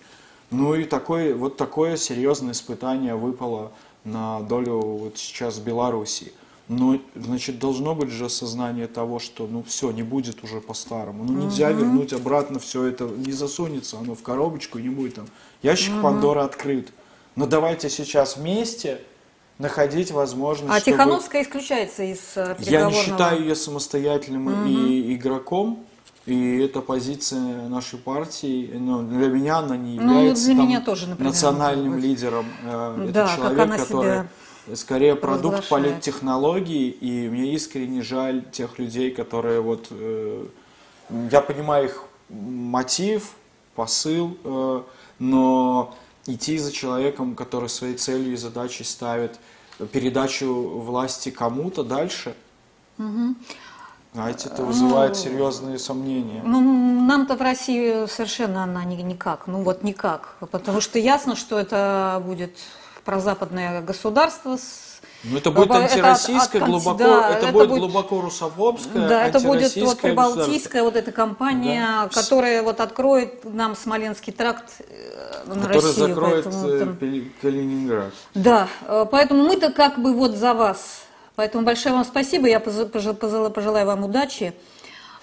Ну 0.52 0.76
и 0.76 0.84
такое, 0.86 1.36
вот 1.36 1.58
такое 1.58 1.98
серьезное 1.98 2.54
испытание 2.54 3.16
выпало 3.16 3.72
на 4.04 4.40
долю 4.42 4.80
вот 4.80 5.18
сейчас 5.18 5.58
Белоруссии. 5.58 6.32
Ну, 6.68 7.00
значит, 7.16 7.60
должно 7.60 7.94
быть 7.94 8.10
же 8.10 8.26
осознание 8.26 8.88
того, 8.88 9.20
что, 9.20 9.46
ну, 9.48 9.62
все, 9.64 9.92
не 9.92 10.02
будет 10.02 10.44
уже 10.44 10.62
по-старому. 10.62 11.24
Ну, 11.24 11.34
нельзя 11.44 11.70
вернуть 11.72 12.12
обратно 12.12 12.58
все 12.60 12.86
это, 12.86 13.06
не 13.06 13.32
засунется 13.32 13.98
оно 14.00 14.16
в 14.16 14.24
коробочку, 14.24 14.80
не 14.80 14.90
будет 14.90 15.16
там. 15.16 15.26
Ящик 15.62 15.94
Пандоры 16.02 16.42
открыт. 16.42 16.92
Но 17.36 17.46
давайте 17.46 17.90
сейчас 17.90 18.38
вместе 18.38 19.00
находить 19.60 20.10
возможность, 20.12 20.74
А 20.74 20.80
чтобы- 20.80 20.98
Тихановская 20.98 21.44
исключается 21.44 22.04
из 22.04 22.20
э, 22.36 22.42
Я 22.42 22.48
не 22.58 22.66
переговорного... 22.66 23.04
считаю 23.04 23.42
ее 23.42 23.56
самостоятельным 23.56 24.66
и 24.68 25.14
игроком. 25.14 25.86
И 26.26 26.58
эта 26.58 26.82
позиция 26.82 27.68
нашей 27.70 28.00
партии, 28.00 28.72
ну, 28.74 29.04
для 29.04 29.28
меня 29.28 29.60
она 29.60 29.78
не 29.78 30.00
Ну, 30.00 30.18
является 30.18 30.46
для 30.46 30.56
там 30.56 30.68
меня 30.68 30.82
тоже, 30.82 31.08
например, 31.08 31.32
национальным 31.32 32.00
лидером. 32.00 32.46
Э, 32.64 33.08
Да, 33.14 33.26
это 33.26 33.30
как 33.30 33.36
человек, 33.38 33.60
она 33.60 33.78
который 33.78 34.02
себя 34.04 34.28
скорее 34.74 35.16
продукт 35.16 35.68
провозглашает. 35.68 35.94
политтехнологий, 35.94 36.90
и 36.90 37.30
мне 37.30 37.54
искренне 37.54 38.02
жаль 38.02 38.44
тех 38.52 38.80
людей, 38.80 39.12
которые 39.12 39.62
вот... 39.62 39.88
э, 39.92 40.46
я 41.32 41.42
понимаю 41.42 41.86
их 41.86 42.04
мотив, 42.30 43.32
посыл, 43.76 44.38
э, 44.44 44.82
но 45.20 45.96
идти 46.26 46.58
за 46.58 46.72
человеком, 46.72 47.36
который 47.36 47.70
своей 47.70 47.96
целью 47.96 48.34
и 48.34 48.36
задачей 48.36 48.84
ставит 48.84 49.40
передачу 49.92 50.52
власти 50.80 51.30
кому-то 51.30 51.84
дальше, 51.84 52.36
знаете, 54.14 54.48
это 54.48 54.64
вызывает 54.64 55.18
серьезные 55.18 55.78
сомнения. 55.78 56.42
Ну, 56.46 56.62
нам-то 57.06 57.36
в 57.36 57.42
России 57.42 58.06
совершенно 58.08 58.64
она 58.64 58.86
ни- 58.86 59.02
никак, 59.02 59.48
ну 59.48 59.62
вот 59.62 59.84
никак, 59.84 60.38
потому 60.52 60.80
что 60.80 60.98
ясно, 60.98 61.36
что 61.36 61.60
это 61.60 62.24
будет 62.26 62.58
прозападное 63.06 63.82
государство 63.82 64.58
с 64.58 65.00
Ну, 65.24 65.38
это 65.38 65.50
будет 65.52 65.70
Это 65.72 65.78
от- 65.78 65.92
антироссийское, 65.92 66.62
от- 66.62 66.68
глубоко, 66.70 66.98
да, 66.98 67.30
это, 67.30 67.38
это 67.46 67.52
будет 67.54 67.70
будет- 67.70 67.80
глубоко 67.80 68.22
русофобское, 68.22 69.08
Да, 69.08 69.26
это 69.28 69.40
будет 69.40 69.76
вот 69.76 70.00
прибалтийская 70.00 70.84
вот 70.84 70.96
эта 70.96 71.12
компания, 71.12 71.88
Да. 72.04 72.10
которая 72.10 72.62
вот 72.64 72.80
откроет 72.80 73.44
нам 73.46 73.76
Смоленский 73.76 74.34
тракт 74.34 74.66
э, 74.80 75.44
на 75.48 75.56
который 75.56 75.74
Россию. 75.76 76.08
закроет 76.08 76.44
поэтому 76.44 76.68
э, 76.68 76.80
там- 76.80 76.98
Калининград. 77.42 78.14
Да, 78.34 78.68
э, 78.88 79.06
поэтому 79.10 79.44
мы-то 79.46 79.72
как 79.72 80.00
бы 80.00 80.14
вот 80.14 80.32
за 80.36 80.54
вас. 80.54 81.02
Поэтому 81.36 81.64
большое 81.66 81.94
вам 81.96 82.06
спасибо. 82.06 82.48
Я 82.48 82.60
пожелаю 82.60 83.86
вам 83.86 84.04
удачи 84.06 84.54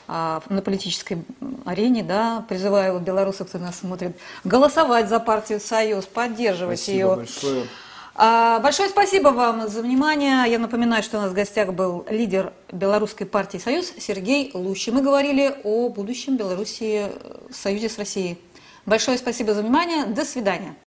на 0.09 0.63
политической 0.63 1.25
арене, 1.65 2.03
да, 2.03 2.45
призываю 2.49 2.95
вот 2.95 3.03
белорусов, 3.03 3.49
кто 3.49 3.59
нас 3.59 3.79
смотрит, 3.79 4.17
голосовать 4.45 5.09
за 5.09 5.21
партию 5.21 5.61
«Союз», 5.61 6.07
поддерживать 6.07 6.81
Спасибо 6.81 6.99
ее. 6.99 7.17
большое. 7.17 7.67
А, 8.15 8.59
Большое 8.61 8.91
спасибо 8.91 9.29
вам 9.29 9.69
за 9.69 9.81
внимание. 9.81 10.45
Я 10.51 10.59
напоминаю, 10.59 11.03
что 11.03 11.19
у 11.19 11.23
нас 11.23 11.31
в 11.31 11.35
гостях 11.35 11.73
был 11.73 12.05
лидер 12.11 12.53
белорусской 12.71 13.27
партии 13.27 13.57
«Союз» 13.59 13.91
Сергей 13.99 14.51
Лущи. 14.53 14.91
Мы 14.91 15.01
говорили 15.01 15.57
о 15.65 15.89
будущем 15.89 16.37
Белоруссии 16.37 17.07
э, 17.07 17.39
в 17.51 17.57
союзе 17.57 17.89
с 17.89 17.97
Россией. 17.99 18.39
Большое 18.85 19.17
спасибо 19.17 19.55
за 19.55 19.63
внимание. 19.63 20.05
До 20.05 20.27
свидания. 20.27 20.75